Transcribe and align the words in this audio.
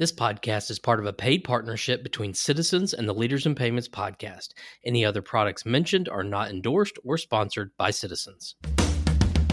This 0.00 0.12
podcast 0.12 0.70
is 0.70 0.78
part 0.78 0.98
of 0.98 1.04
a 1.04 1.12
paid 1.12 1.44
partnership 1.44 2.02
between 2.02 2.32
Citizens 2.32 2.94
and 2.94 3.06
the 3.06 3.12
Leaders 3.12 3.44
in 3.44 3.54
Payments 3.54 3.86
podcast. 3.86 4.54
Any 4.82 5.04
other 5.04 5.20
products 5.20 5.66
mentioned 5.66 6.08
are 6.08 6.24
not 6.24 6.48
endorsed 6.48 6.98
or 7.04 7.18
sponsored 7.18 7.76
by 7.76 7.90
Citizens. 7.90 8.54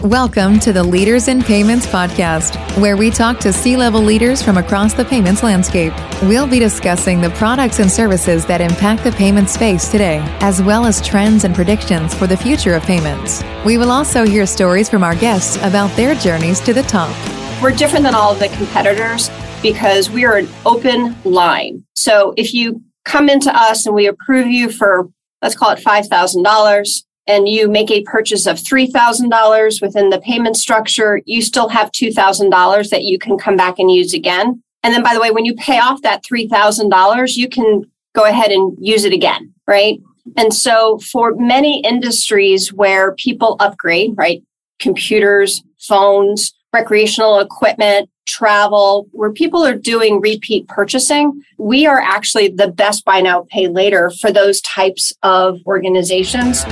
Welcome 0.02 0.58
to 0.60 0.72
the 0.72 0.82
Leaders 0.82 1.28
in 1.28 1.42
Payments 1.42 1.86
podcast, 1.86 2.56
where 2.80 2.96
we 2.96 3.10
talk 3.10 3.40
to 3.40 3.52
C 3.52 3.76
level 3.76 4.00
leaders 4.00 4.42
from 4.42 4.56
across 4.56 4.94
the 4.94 5.04
payments 5.04 5.42
landscape. 5.42 5.92
We'll 6.22 6.46
be 6.46 6.58
discussing 6.58 7.20
the 7.20 7.28
products 7.32 7.78
and 7.78 7.92
services 7.92 8.46
that 8.46 8.62
impact 8.62 9.04
the 9.04 9.12
payment 9.12 9.50
space 9.50 9.90
today, 9.90 10.20
as 10.40 10.62
well 10.62 10.86
as 10.86 11.06
trends 11.06 11.44
and 11.44 11.54
predictions 11.54 12.14
for 12.14 12.26
the 12.26 12.38
future 12.38 12.72
of 12.72 12.82
payments. 12.84 13.44
We 13.66 13.76
will 13.76 13.90
also 13.90 14.24
hear 14.24 14.46
stories 14.46 14.88
from 14.88 15.04
our 15.04 15.14
guests 15.14 15.56
about 15.56 15.94
their 15.94 16.14
journeys 16.14 16.58
to 16.60 16.72
the 16.72 16.84
top. 16.84 17.14
We're 17.62 17.72
different 17.72 18.04
than 18.06 18.14
all 18.14 18.32
of 18.32 18.38
the 18.38 18.48
competitors 18.48 19.28
because 19.62 20.10
we 20.10 20.24
are 20.24 20.36
an 20.36 20.48
open 20.64 21.16
line. 21.24 21.84
So 21.96 22.34
if 22.36 22.54
you 22.54 22.82
come 23.04 23.28
into 23.28 23.54
us 23.54 23.86
and 23.86 23.94
we 23.94 24.06
approve 24.06 24.46
you 24.46 24.70
for, 24.70 25.08
let's 25.42 25.56
call 25.56 25.70
it 25.70 25.82
$5,000, 25.82 27.02
and 27.26 27.48
you 27.48 27.68
make 27.68 27.90
a 27.90 28.02
purchase 28.04 28.46
of 28.46 28.56
$3,000 28.56 29.82
within 29.82 30.08
the 30.08 30.20
payment 30.20 30.56
structure, 30.56 31.20
you 31.26 31.42
still 31.42 31.68
have 31.68 31.92
$2,000 31.92 32.90
that 32.90 33.04
you 33.04 33.18
can 33.18 33.36
come 33.36 33.56
back 33.56 33.78
and 33.78 33.90
use 33.90 34.14
again. 34.14 34.62
And 34.82 34.94
then, 34.94 35.02
by 35.02 35.12
the 35.12 35.20
way, 35.20 35.30
when 35.30 35.44
you 35.44 35.54
pay 35.54 35.78
off 35.78 36.00
that 36.02 36.24
$3,000, 36.24 37.36
you 37.36 37.48
can 37.48 37.82
go 38.14 38.24
ahead 38.24 38.50
and 38.50 38.76
use 38.80 39.04
it 39.04 39.12
again, 39.12 39.52
right? 39.66 40.00
And 40.36 40.54
so, 40.54 40.98
for 40.98 41.34
many 41.34 41.80
industries 41.80 42.72
where 42.72 43.14
people 43.14 43.56
upgrade, 43.60 44.14
right? 44.16 44.42
Computers, 44.78 45.62
phones, 45.80 46.54
recreational 46.72 47.40
equipment, 47.40 48.08
travel, 48.38 49.08
where 49.10 49.32
people 49.32 49.64
are 49.64 49.74
doing 49.74 50.20
repeat 50.20 50.68
purchasing, 50.68 51.42
we 51.58 51.86
are 51.86 52.00
actually 52.00 52.46
the 52.48 52.70
best 52.70 53.04
buy 53.04 53.20
now, 53.20 53.44
pay 53.50 53.66
later 53.66 54.12
for 54.20 54.30
those 54.30 54.60
types 54.60 55.12
of 55.24 55.58
organizations. 55.66 56.64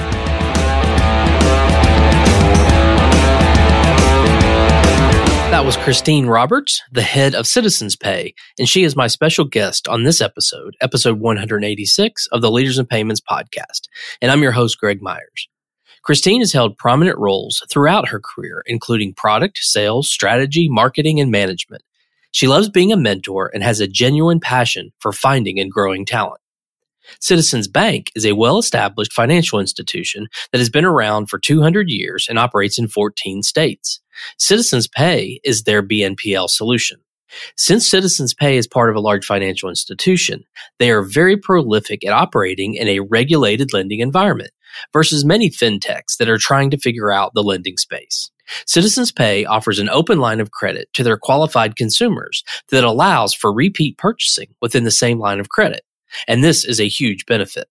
That 5.51 5.65
was 5.65 5.77
Christine 5.79 6.27
Roberts, 6.27 6.83
the 6.93 7.03
head 7.03 7.35
of 7.35 7.49
Citizens 7.49 7.97
Pay, 7.97 8.35
and 8.59 8.69
she 8.69 8.85
is 8.85 8.95
my 8.95 9.09
special 9.09 9.45
guest 9.45 9.89
on 9.89 10.05
this 10.05 10.21
episode, 10.21 10.77
episode 10.81 11.19
186 11.19 12.29
of 12.31 12.43
the 12.43 12.51
Leaders 12.51 12.79
in 12.79 12.87
Payments 12.87 13.23
podcast. 13.29 13.89
And 14.23 14.31
I'm 14.31 14.43
your 14.43 14.53
host, 14.53 14.79
Greg 14.79 15.03
Myers. 15.03 15.49
Christine 16.07 16.41
has 16.41 16.53
held 16.53 16.79
prominent 16.79 17.19
roles 17.19 17.61
throughout 17.69 18.11
her 18.11 18.21
career, 18.21 18.63
including 18.67 19.13
product, 19.13 19.59
sales, 19.59 20.09
strategy, 20.09 20.69
marketing, 20.71 21.19
and 21.19 21.33
management. 21.33 21.83
She 22.31 22.47
loves 22.47 22.69
being 22.69 22.93
a 22.93 22.97
mentor 22.97 23.51
and 23.53 23.65
has 23.65 23.81
a 23.81 23.89
genuine 23.89 24.39
passion 24.39 24.93
for 25.01 25.11
finding 25.11 25.59
and 25.59 25.69
growing 25.69 26.07
talent. 26.07 26.41
Citizens 27.21 27.67
Bank 27.67 28.13
is 28.15 28.25
a 28.25 28.35
well 28.35 28.57
established 28.57 29.13
financial 29.13 29.59
institution 29.59 30.29
that 30.53 30.59
has 30.59 30.71
been 30.71 30.85
around 30.85 31.27
for 31.29 31.41
200 31.41 31.89
years 31.89 32.29
and 32.31 32.39
operates 32.39 32.79
in 32.79 32.87
14 32.87 33.43
states. 33.43 34.01
Citizens 34.39 34.87
Pay 34.87 35.41
is 35.43 35.65
their 35.65 35.83
BNPL 35.83 36.49
solution. 36.49 37.01
Since 37.57 37.91
Citizens 37.91 38.33
Pay 38.33 38.57
is 38.57 38.69
part 38.69 38.91
of 38.91 38.97
a 38.97 39.01
large 39.01 39.27
financial 39.27 39.69
institution, 39.69 40.45
they 40.79 40.93
are 40.93 41.03
very 41.03 41.37
prolific 41.37 42.07
at 42.07 42.13
operating 42.13 42.75
in 42.75 42.87
a 42.87 43.01
regulated 43.01 43.73
lending 43.73 43.99
environment 43.99 44.53
versus 44.93 45.25
many 45.25 45.51
fintechs 45.51 46.17
that 46.19 46.29
are 46.29 46.39
trying 46.39 46.71
to 46.71 46.79
figure 46.79 47.13
out 47.13 47.33
the 47.35 47.43
lending 47.43 47.77
space. 47.77 48.31
Citizens 48.67 49.11
Pay 49.11 49.45
offers 49.45 49.79
an 49.79 49.89
open 49.89 50.21
line 50.21 50.41
of 50.41 50.53
credit 50.53 50.89
to 50.93 51.03
their 51.03 51.17
qualified 51.17 51.77
consumers 51.77 52.45
that 52.71 52.85
allows 52.85 53.35
for 53.35 53.53
repeat 53.53 53.99
purchasing 53.99 54.55
within 54.61 54.85
the 54.85 54.91
same 54.91 55.19
line 55.19 55.41
of 55.41 55.49
credit. 55.49 55.83
And 56.29 56.45
this 56.45 56.65
is 56.65 56.81
a 56.81 56.89
huge 56.89 57.27
benefit. 57.27 57.67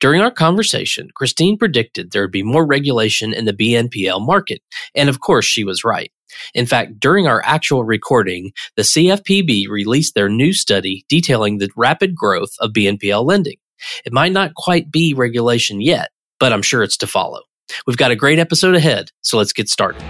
During 0.00 0.20
our 0.20 0.30
conversation, 0.30 1.10
Christine 1.14 1.56
predicted 1.56 2.10
there 2.10 2.22
would 2.22 2.32
be 2.32 2.42
more 2.42 2.66
regulation 2.66 3.32
in 3.32 3.44
the 3.44 3.52
BNPL 3.52 4.24
market. 4.24 4.60
And 4.94 5.08
of 5.08 5.20
course, 5.20 5.44
she 5.44 5.64
was 5.64 5.84
right. 5.84 6.10
In 6.54 6.66
fact, 6.66 6.98
during 7.00 7.26
our 7.26 7.42
actual 7.44 7.84
recording, 7.84 8.52
the 8.76 8.82
CFPB 8.82 9.68
released 9.68 10.14
their 10.14 10.28
new 10.28 10.52
study 10.52 11.04
detailing 11.08 11.58
the 11.58 11.70
rapid 11.76 12.14
growth 12.14 12.52
of 12.60 12.72
BNPL 12.72 13.24
lending. 13.24 13.56
It 14.04 14.12
might 14.12 14.32
not 14.32 14.54
quite 14.54 14.90
be 14.90 15.14
regulation 15.14 15.80
yet, 15.80 16.10
but 16.40 16.52
I'm 16.52 16.62
sure 16.62 16.82
it's 16.82 16.96
to 16.96 17.06
follow. 17.06 17.42
We've 17.86 17.96
got 17.98 18.10
a 18.10 18.16
great 18.16 18.40
episode 18.40 18.74
ahead, 18.74 19.10
so 19.20 19.38
let's 19.38 19.52
get 19.52 19.68
started. 19.68 20.02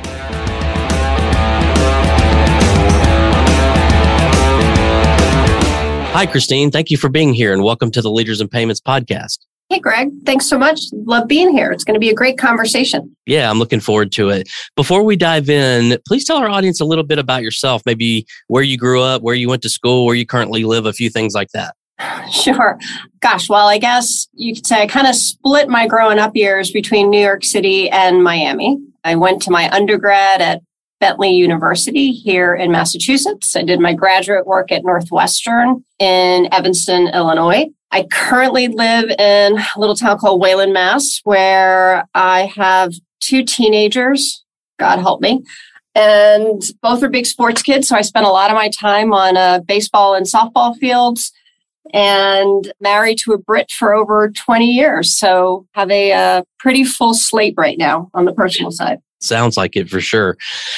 Hi, 6.13 6.27
Christine. 6.27 6.71
Thank 6.71 6.91
you 6.91 6.97
for 6.97 7.09
being 7.09 7.35
here 7.35 7.53
and 7.53 7.63
welcome 7.63 7.91
to 7.91 8.01
the 8.01 8.11
Leaders 8.11 8.41
in 8.41 8.49
Payments 8.49 8.81
podcast. 8.81 9.39
Hey, 9.69 9.79
Greg. 9.79 10.11
Thanks 10.27 10.49
so 10.49 10.59
much. 10.59 10.81
Love 10.93 11.29
being 11.29 11.53
here. 11.53 11.71
It's 11.71 11.85
going 11.85 11.95
to 11.95 12.01
be 12.01 12.11
a 12.11 12.15
great 12.15 12.37
conversation. 12.39 13.15
Yeah, 13.27 13.49
I'm 13.49 13.61
looking 13.61 13.79
forward 13.79 14.11
to 14.13 14.29
it. 14.31 14.49
Before 14.75 15.05
we 15.05 15.15
dive 15.15 15.49
in, 15.49 15.97
please 16.09 16.25
tell 16.25 16.39
our 16.39 16.49
audience 16.49 16.81
a 16.81 16.85
little 16.85 17.05
bit 17.05 17.21
about 17.21 17.43
yourself, 17.43 17.83
maybe 17.87 18.27
where 18.49 18.65
you 18.65 18.77
grew 18.77 19.01
up, 19.01 19.23
where 19.23 19.37
you 19.37 19.49
went 19.49 19.63
to 19.63 19.69
school, 19.69 20.07
where 20.07 20.17
you 20.17 20.27
currently 20.27 20.65
live, 20.65 20.87
a 20.87 20.93
few 20.93 21.09
things 21.09 21.35
like 21.35 21.51
that. 21.55 21.77
Sure. 22.31 22.79
Gosh, 23.21 23.49
well, 23.49 23.67
I 23.67 23.79
guess 23.79 24.29
you 24.33 24.55
could 24.55 24.67
say 24.67 24.83
I 24.83 24.87
kind 24.87 25.07
of 25.07 25.15
split 25.15 25.69
my 25.69 25.87
growing 25.87 26.19
up 26.19 26.33
years 26.35 26.71
between 26.71 27.11
New 27.11 27.21
York 27.21 27.45
City 27.45 27.91
and 27.91 28.23
Miami. 28.23 28.79
I 29.05 29.17
went 29.17 29.43
to 29.43 29.51
my 29.51 29.69
undergrad 29.71 30.41
at 30.41 30.63
Bentley 31.01 31.31
University 31.31 32.13
here 32.13 32.55
in 32.55 32.71
Massachusetts. 32.71 33.57
I 33.57 33.63
did 33.63 33.81
my 33.81 33.95
graduate 33.95 34.47
work 34.47 34.71
at 34.71 34.85
Northwestern 34.85 35.85
in 35.99 36.53
Evanston, 36.53 37.09
Illinois. 37.09 37.67
I 37.91 38.07
currently 38.13 38.69
live 38.69 39.11
in 39.11 39.59
a 39.59 39.81
little 39.81 39.97
town 39.97 40.19
called 40.19 40.41
Wayland, 40.41 40.73
Mass, 40.73 41.21
where 41.25 42.07
I 42.15 42.53
have 42.55 42.93
two 43.21 43.45
teenagers. 43.45 44.45
God 44.79 44.99
help 45.01 45.21
me. 45.21 45.43
And 45.95 46.63
both 46.83 47.03
are 47.03 47.09
big 47.09 47.27
sports 47.27 47.63
kids. 47.63 47.89
So 47.89 47.97
I 47.97 48.03
spend 48.03 48.27
a 48.27 48.31
lot 48.31 48.51
of 48.51 48.57
my 48.57 48.71
time 48.71 49.13
on 49.13 49.37
uh, 49.37 49.61
baseball 49.67 50.15
and 50.15 50.25
softball 50.25 50.77
fields 50.77 51.33
and 51.93 52.73
married 52.81 53.19
to 53.19 53.33
a 53.33 53.39
Brit 53.39 53.71
for 53.71 53.95
over 53.95 54.31
20 54.31 54.67
years. 54.67 55.17
So 55.17 55.67
have 55.73 55.91
a, 55.91 56.11
a 56.11 56.45
pretty 56.59 56.85
full 56.85 57.15
slate 57.15 57.55
right 57.57 57.79
now 57.79 58.11
on 58.15 58.25
the 58.25 58.33
personal 58.33 58.71
side. 58.71 58.99
Sounds 59.21 59.57
like 59.57 59.77
it 59.77 59.91
for 59.91 60.01
sure. 60.01 60.37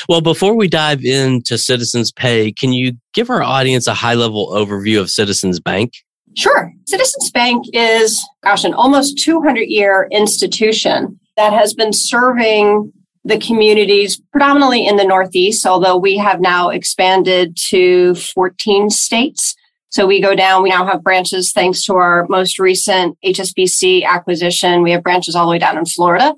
Well, 0.09 0.21
before 0.21 0.55
we 0.55 0.67
dive 0.67 1.05
into 1.05 1.57
Citizens 1.57 2.11
Pay, 2.11 2.53
can 2.53 2.73
you 2.73 2.97
give 3.13 3.31
our 3.31 3.43
audience 3.43 3.87
a 3.87 3.95
high 3.95 4.15
level 4.15 4.49
overview 4.49 5.01
of 5.01 5.11
Citizens 5.11 5.61
Bank? 5.61 5.93
Sure. 6.35 6.73
Citizens 6.89 7.31
Bank 7.31 7.67
is, 7.73 8.27
gosh, 8.43 8.65
an 8.65 8.75
almost 8.75 9.19
200 9.19 9.69
year 9.69 10.09
institution 10.11 11.21
that 11.37 11.53
has 11.53 11.73
been 11.75 11.93
serving 11.93 12.93
the 13.25 13.39
communities 13.39 14.21
predominantly 14.33 14.87
in 14.87 14.97
the 14.97 15.05
Northeast, 15.05 15.65
although 15.65 15.97
we 15.97 16.17
have 16.17 16.41
now 16.41 16.71
expanded 16.71 17.57
to 17.69 18.15
14 18.17 18.91
states. 18.91 19.55
So 19.93 20.07
we 20.07 20.23
go 20.23 20.35
down, 20.35 20.63
we 20.63 20.71
now 20.71 20.87
have 20.87 21.03
branches 21.03 21.53
thanks 21.53 21.85
to 21.85 21.95
our 21.97 22.27
most 22.31 22.59
recent 22.59 23.19
HSBC 23.23 24.05
acquisition. 24.05 24.83
We 24.83 24.91
have 24.93 25.03
branches 25.03 25.35
all 25.35 25.45
the 25.45 25.51
way 25.51 25.59
down 25.59 25.77
in 25.77 25.85
Florida. 25.85 26.35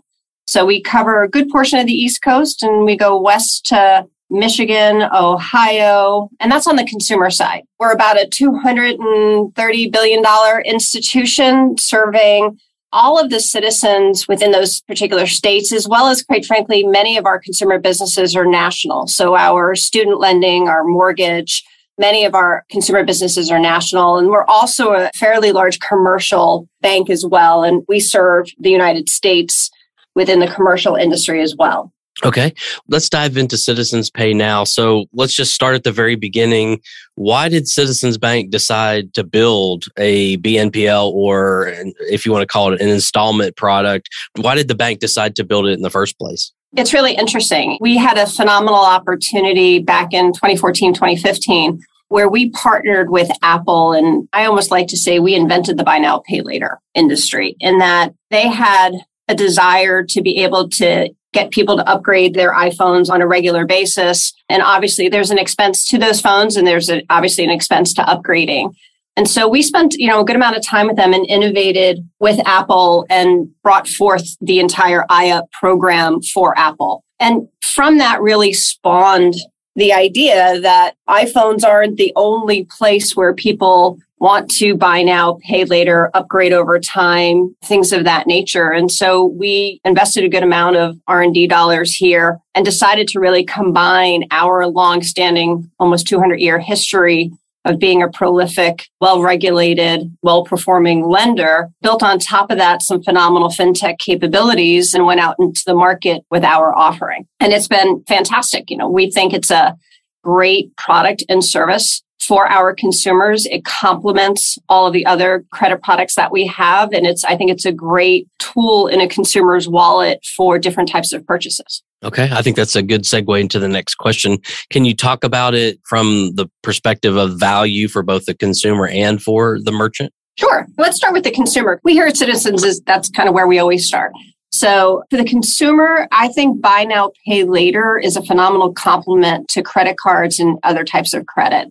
So 0.47 0.67
we 0.67 0.83
cover 0.83 1.23
a 1.23 1.29
good 1.29 1.49
portion 1.51 1.79
of 1.79 1.87
the 1.87 1.93
East 1.93 2.21
Coast 2.21 2.65
and 2.65 2.85
we 2.85 2.97
go 2.97 3.21
west 3.21 3.65
to 3.67 4.09
Michigan, 4.29 5.03
Ohio, 5.03 6.31
and 6.41 6.51
that's 6.51 6.67
on 6.67 6.75
the 6.75 6.85
consumer 6.85 7.31
side. 7.31 7.63
We're 7.79 7.93
about 7.93 8.21
a 8.21 8.27
$230 8.27 9.93
billion 9.93 10.25
institution 10.65 11.79
serving 11.79 12.59
all 12.91 13.21
of 13.21 13.31
the 13.31 13.39
citizens 13.39 14.27
within 14.27 14.51
those 14.51 14.81
particular 14.81 15.29
states, 15.29 15.73
as 15.73 15.87
well 15.87 16.09
as, 16.09 16.25
quite 16.25 16.45
frankly, 16.45 16.85
many 16.85 17.17
of 17.17 17.25
our 17.25 17.39
consumer 17.39 17.79
businesses 17.79 18.35
are 18.35 18.47
national. 18.47 19.07
So 19.07 19.37
our 19.37 19.77
student 19.77 20.19
lending, 20.19 20.69
our 20.69 20.83
mortgage, 20.83 21.63
Many 21.97 22.25
of 22.25 22.35
our 22.35 22.65
consumer 22.71 23.05
businesses 23.05 23.51
are 23.51 23.59
national, 23.59 24.17
and 24.19 24.29
we're 24.29 24.45
also 24.45 24.93
a 24.93 25.11
fairly 25.15 25.53
large 25.53 25.79
commercial 25.81 26.69
bank 26.81 27.09
as 27.09 27.25
well. 27.25 27.63
And 27.63 27.85
we 27.89 28.01
serve 28.01 28.47
the 28.59 28.71
United 28.71 29.09
States 29.09 29.71
within 30.15 30.41
the 30.41 30.49
commercial 30.49 30.97
industry 30.97 31.41
as 31.41 31.55
well. 31.57 31.93
Okay, 32.25 32.53
let's 32.89 33.09
dive 33.09 33.37
into 33.37 33.57
Citizens 33.59 34.09
Pay 34.09 34.35
now. 34.35 34.63
So 34.63 35.07
let's 35.13 35.35
just 35.35 35.53
start 35.53 35.75
at 35.75 35.83
the 35.83 35.91
very 35.91 36.15
beginning. 36.15 36.81
Why 37.17 37.49
did 37.49 37.67
Citizens 37.67 38.19
Bank 38.19 38.51
decide 38.51 39.13
to 39.15 39.25
build 39.25 39.87
a 39.97 40.37
BNPL 40.39 41.11
or, 41.13 41.75
if 42.09 42.25
you 42.25 42.31
want 42.31 42.43
to 42.43 42.47
call 42.47 42.73
it, 42.73 42.81
an 42.81 42.89
installment 42.89 43.57
product? 43.57 44.09
Why 44.37 44.55
did 44.55 44.69
the 44.69 44.77
bank 44.77 45.01
decide 45.01 45.35
to 45.37 45.45
build 45.45 45.67
it 45.67 45.73
in 45.73 45.83
the 45.83 45.91
first 45.91 46.17
place? 46.17 46.53
It's 46.77 46.93
really 46.93 47.15
interesting. 47.15 47.79
We 47.81 47.97
had 47.97 48.19
a 48.19 48.27
phenomenal 48.27 48.81
opportunity 48.81 49.79
back 49.79 50.13
in 50.13 50.33
2014, 50.33 50.95
2015, 50.95 51.81
where 52.09 52.29
we 52.29 52.51
partnered 52.51 53.11
with 53.11 53.31
Apple. 53.43 53.93
And 53.93 54.29
I 54.33 54.47
almost 54.47 54.71
like 54.71 54.89
to 54.89 54.97
say 54.97 55.21
we 55.21 55.35
invented 55.35 55.77
the 55.77 55.85
buy 55.85 55.99
now, 55.99 56.23
pay 56.27 56.41
later 56.41 56.81
industry 56.95 57.57
in 57.61 57.79
that 57.79 58.13
they 58.31 58.49
had 58.49 58.93
a 59.29 59.35
desire 59.35 60.03
to 60.03 60.21
be 60.21 60.43
able 60.43 60.69
to 60.69 61.11
get 61.33 61.51
people 61.51 61.77
to 61.77 61.89
upgrade 61.89 62.35
their 62.35 62.53
iPhones 62.53 63.09
on 63.09 63.23
a 63.23 63.27
regular 63.27 63.67
basis. 63.67 64.33
And 64.49 64.63
obviously, 64.63 65.09
there's 65.09 65.31
an 65.31 65.39
expense 65.39 65.85
to 65.87 65.99
those 65.99 66.21
phones, 66.21 66.57
and 66.57 66.67
there's 66.67 66.91
a, 66.91 67.03
obviously 67.11 67.45
an 67.45 67.51
expense 67.51 67.93
to 67.95 68.03
upgrading. 68.03 68.75
And 69.17 69.29
so 69.29 69.49
we 69.49 69.63
spent, 69.63 69.95
you 69.95 70.09
know, 70.09 70.21
a 70.21 70.25
good 70.25 70.37
amount 70.37 70.57
of 70.57 70.67
time 70.67 70.89
with 70.89 70.97
them 70.97 71.13
and 71.13 71.25
innovated 71.27 72.01
with 72.19 72.41
Apple 72.47 73.07
and 73.09 73.49
brought 73.63 73.89
forth 73.89 74.37
the 74.41 74.59
entire 74.59 75.05
iUp 75.11 75.51
program 75.53 76.21
for 76.21 76.57
Apple. 76.59 77.05
And 77.21 77.49
from 77.63 77.99
that 77.99 78.21
really 78.21 78.53
spawned 78.53 79.35
the 79.77 79.93
idea 79.93 80.61
that 80.61 80.95
iPhones 81.09 81.65
aren't 81.65 81.97
the 81.97 82.13
only 82.17 82.65
place 82.65 83.17
where 83.17 83.35
people 83.35 83.99
want 84.19 84.51
to 84.51 84.75
buy 84.75 85.03
now, 85.03 85.39
pay 85.43 85.65
later, 85.65 86.11
upgrade 86.15 86.53
over 86.53 86.79
time, 86.79 87.55
things 87.63 87.93
of 87.93 88.05
that 88.05 88.27
nature. 88.27 88.71
And 88.71 88.91
so 88.91 89.25
we 89.25 89.81
invested 89.85 90.25
a 90.25 90.29
good 90.29 90.43
amount 90.43 90.77
of 90.77 90.97
R&D 91.07 91.49
dollars 91.49 91.95
here 91.95 92.41
and 92.55 92.65
decided 92.65 93.09
to 93.09 93.21
really 93.21 93.45
combine 93.45 94.25
our 94.31 94.67
long-standing 94.67 95.71
almost 95.79 96.07
200 96.07 96.41
year 96.41 96.59
history 96.59 97.33
of 97.65 97.79
being 97.79 98.03
a 98.03 98.11
prolific, 98.11 98.87
well 99.01 99.23
regulated, 99.23 100.15
well 100.23 100.45
performing 100.45 101.07
lender, 101.07 101.71
built 101.83 102.03
on 102.03 102.19
top 102.19 102.51
of 102.51 102.59
that 102.59 102.83
some 102.83 103.03
phenomenal 103.03 103.49
fintech 103.49 103.99
capabilities 103.99 104.95
and 104.95 105.07
went 105.07 105.21
out 105.21 105.37
into 105.39 105.63
the 105.67 105.75
market 105.75 106.23
with 106.31 106.45
our 106.45 106.77
offering. 106.77 107.27
And 107.41 107.53
it's 107.53 107.69
been 107.69 108.05
fantastic. 108.07 108.71
You 108.71 108.77
know, 108.77 108.89
we 108.89 109.11
think 109.11 109.33
it's 109.33 109.51
a 109.51 109.77
great 110.23 110.77
product 110.77 111.25
and 111.29 111.45
service 111.45 112.03
for 112.25 112.47
our 112.47 112.75
consumers. 112.75 113.47
It 113.47 113.65
complements 113.65 114.59
all 114.69 114.87
of 114.87 114.93
the 114.93 115.07
other 115.07 115.45
credit 115.51 115.83
products 115.83 116.15
that 116.15 116.33
we 116.33 116.47
have. 116.47 116.93
And 116.93 117.07
it's, 117.07 117.25
I 117.25 117.37
think 117.37 117.51
it's 117.51 117.65
a 117.65 117.73
great 117.73 118.29
tool 118.39 118.87
in 118.87 119.01
a 119.01 119.09
consumer's 119.09 119.69
wallet 119.69 120.25
for 120.37 120.59
different 120.59 120.89
types 120.89 121.13
of 121.13 121.27
purchases. 121.27 121.83
Okay. 122.03 122.29
I 122.31 122.43
think 122.43 122.57
that's 122.57 122.77
a 122.77 122.83
good 122.83 123.03
segue 123.03 123.41
into 123.41 123.59
the 123.59 123.69
next 123.69 123.95
question. 123.95 124.39
Can 124.71 124.85
you 124.85 124.95
talk 124.95 125.25
about 125.25 125.55
it 125.55 125.79
from 125.89 126.33
the 126.35 126.47
perspective 126.63 127.17
of 127.17 127.39
value 127.39 127.89
for 127.89 128.03
both 128.03 128.27
the 128.27 128.35
consumer 128.35 128.87
and 128.87 129.23
for 129.23 129.59
the 129.63 129.73
merchant? 129.73 130.13
Sure. 130.37 130.67
Let's 130.77 130.97
start 130.97 131.15
with 131.15 131.25
the 131.25 131.31
consumer. 131.31 131.81
We 131.85 131.93
here 131.95 132.07
at 132.07 132.17
Citizens 132.17 132.63
is 132.65 132.81
that's 132.81 133.09
kind 133.09 133.29
of 133.29 133.35
where 133.35 133.47
we 133.47 133.59
always 133.59 133.87
start. 133.87 134.13
So 134.51 135.03
for 135.11 135.17
the 135.17 135.25
consumer, 135.25 136.07
I 136.13 136.29
think 136.29 136.61
buy 136.61 136.85
now, 136.85 137.11
pay 137.27 137.43
later 137.43 137.99
is 137.99 138.17
a 138.17 138.23
phenomenal 138.23 138.73
complement 138.73 139.49
to 139.49 139.63
credit 139.63 139.97
cards 139.97 140.39
and 140.39 140.59
other 140.63 140.85
types 140.85 141.13
of 141.13 141.27
credit. 141.27 141.69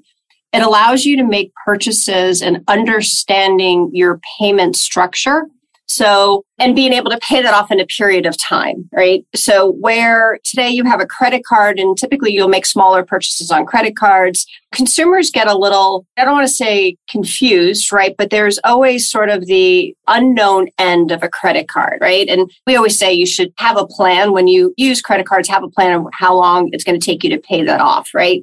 It 0.54 0.62
allows 0.62 1.04
you 1.04 1.18
to 1.18 1.24
make 1.24 1.52
purchases 1.66 2.42
and 2.42 2.64
understanding 2.68 3.90
your 3.92 4.20
payment 4.40 4.76
structure 4.76 5.48
so, 5.94 6.46
and 6.60 6.76
being 6.76 6.94
able 6.94 7.12
to 7.12 7.20
pay 7.20 7.42
that 7.42 7.54
off 7.54 7.70
in 7.70 7.80
a 7.80 7.86
period 7.86 8.26
of 8.26 8.36
time, 8.38 8.90
right? 8.94 9.26
So, 9.36 9.74
where 9.74 10.40
today 10.44 10.70
you 10.70 10.86
have 10.86 11.02
a 11.02 11.06
credit 11.06 11.44
card 11.46 11.78
and 11.78 11.98
typically 11.98 12.32
you'll 12.32 12.48
make 12.48 12.66
smaller 12.66 13.04
purchases 13.04 13.52
on 13.52 13.66
credit 13.66 13.96
cards, 13.96 14.48
consumers 14.74 15.30
get 15.30 15.48
a 15.48 15.58
little, 15.58 16.08
I 16.18 16.24
don't 16.26 16.34
want 16.34 16.48
to 16.48 16.54
say 16.54 16.98
confused, 17.10 17.92
right? 17.92 18.16
But 18.18 18.30
there's 18.30 18.60
always 18.64 19.10
sort 19.10 19.30
of 19.30 19.46
the 19.46 19.94
unknown 20.08 20.70
end 20.80 21.12
of 21.12 21.22
a 21.22 21.30
credit 21.30 21.68
card, 21.68 22.00
right? 22.02 22.28
And 22.30 22.50
we 22.66 22.76
always 22.76 22.98
say 22.98 23.14
you 23.14 23.28
should 23.28 23.54
have 23.58 23.78
a 23.78 23.86
plan 23.86 24.32
when 24.32 24.48
you 24.48 24.74
use 24.78 25.02
credit 25.02 25.28
cards, 25.28 25.50
have 25.50 25.64
a 25.64 25.70
plan 25.70 26.00
of 26.00 26.08
how 26.14 26.34
long 26.36 26.70
it's 26.72 26.84
going 26.84 27.00
to 27.00 27.06
take 27.06 27.24
you 27.24 27.30
to 27.32 27.40
pay 27.40 27.64
that 27.64 27.82
off, 27.82 28.10
right? 28.14 28.42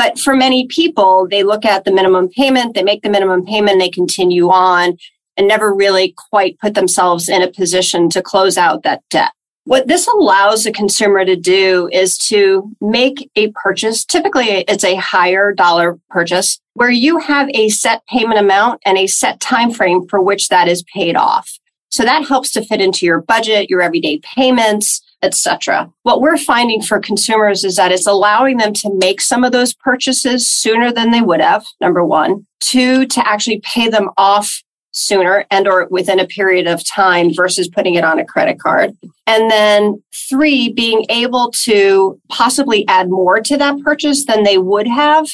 But 0.00 0.18
for 0.18 0.34
many 0.34 0.66
people, 0.66 1.28
they 1.30 1.42
look 1.42 1.66
at 1.66 1.84
the 1.84 1.92
minimum 1.92 2.30
payment, 2.30 2.74
they 2.74 2.82
make 2.82 3.02
the 3.02 3.10
minimum 3.10 3.44
payment, 3.44 3.78
they 3.78 3.90
continue 3.90 4.48
on 4.48 4.96
and 5.36 5.46
never 5.46 5.74
really 5.74 6.14
quite 6.30 6.58
put 6.58 6.72
themselves 6.72 7.28
in 7.28 7.42
a 7.42 7.52
position 7.52 8.08
to 8.08 8.22
close 8.22 8.56
out 8.56 8.82
that 8.82 9.02
debt. 9.10 9.32
What 9.64 9.88
this 9.88 10.08
allows 10.08 10.64
the 10.64 10.72
consumer 10.72 11.26
to 11.26 11.36
do 11.36 11.90
is 11.92 12.16
to 12.28 12.74
make 12.80 13.30
a 13.36 13.50
purchase. 13.50 14.06
Typically, 14.06 14.64
it's 14.66 14.84
a 14.84 14.96
higher 14.96 15.52
dollar 15.52 15.98
purchase 16.08 16.58
where 16.72 16.88
you 16.88 17.18
have 17.18 17.50
a 17.50 17.68
set 17.68 18.00
payment 18.06 18.40
amount 18.40 18.80
and 18.86 18.96
a 18.96 19.06
set 19.06 19.38
time 19.38 19.70
frame 19.70 20.08
for 20.08 20.22
which 20.22 20.48
that 20.48 20.66
is 20.66 20.82
paid 20.94 21.14
off. 21.14 21.58
So 21.90 22.04
that 22.04 22.26
helps 22.26 22.52
to 22.52 22.64
fit 22.64 22.80
into 22.80 23.04
your 23.04 23.20
budget, 23.20 23.68
your 23.68 23.82
everyday 23.82 24.18
payments, 24.20 25.02
etc. 25.22 25.90
What 26.02 26.20
we're 26.20 26.38
finding 26.38 26.82
for 26.82 26.98
consumers 26.98 27.64
is 27.64 27.76
that 27.76 27.92
it's 27.92 28.06
allowing 28.06 28.56
them 28.56 28.72
to 28.74 28.94
make 28.94 29.20
some 29.20 29.44
of 29.44 29.52
those 29.52 29.74
purchases 29.74 30.48
sooner 30.48 30.92
than 30.92 31.10
they 31.10 31.20
would 31.20 31.40
have. 31.40 31.64
Number 31.80 32.04
1, 32.04 32.46
two 32.60 33.06
to 33.06 33.28
actually 33.28 33.60
pay 33.64 33.88
them 33.88 34.10
off 34.16 34.62
sooner 34.92 35.46
and 35.50 35.68
or 35.68 35.86
within 35.90 36.18
a 36.18 36.26
period 36.26 36.66
of 36.66 36.84
time 36.84 37.32
versus 37.32 37.68
putting 37.68 37.94
it 37.94 38.04
on 38.04 38.18
a 38.18 38.24
credit 38.24 38.58
card. 38.58 38.92
And 39.26 39.50
then 39.50 40.02
three, 40.12 40.72
being 40.72 41.06
able 41.08 41.52
to 41.62 42.20
possibly 42.28 42.86
add 42.88 43.08
more 43.08 43.40
to 43.40 43.56
that 43.56 43.80
purchase 43.80 44.24
than 44.26 44.42
they 44.42 44.58
would 44.58 44.88
have 44.88 45.28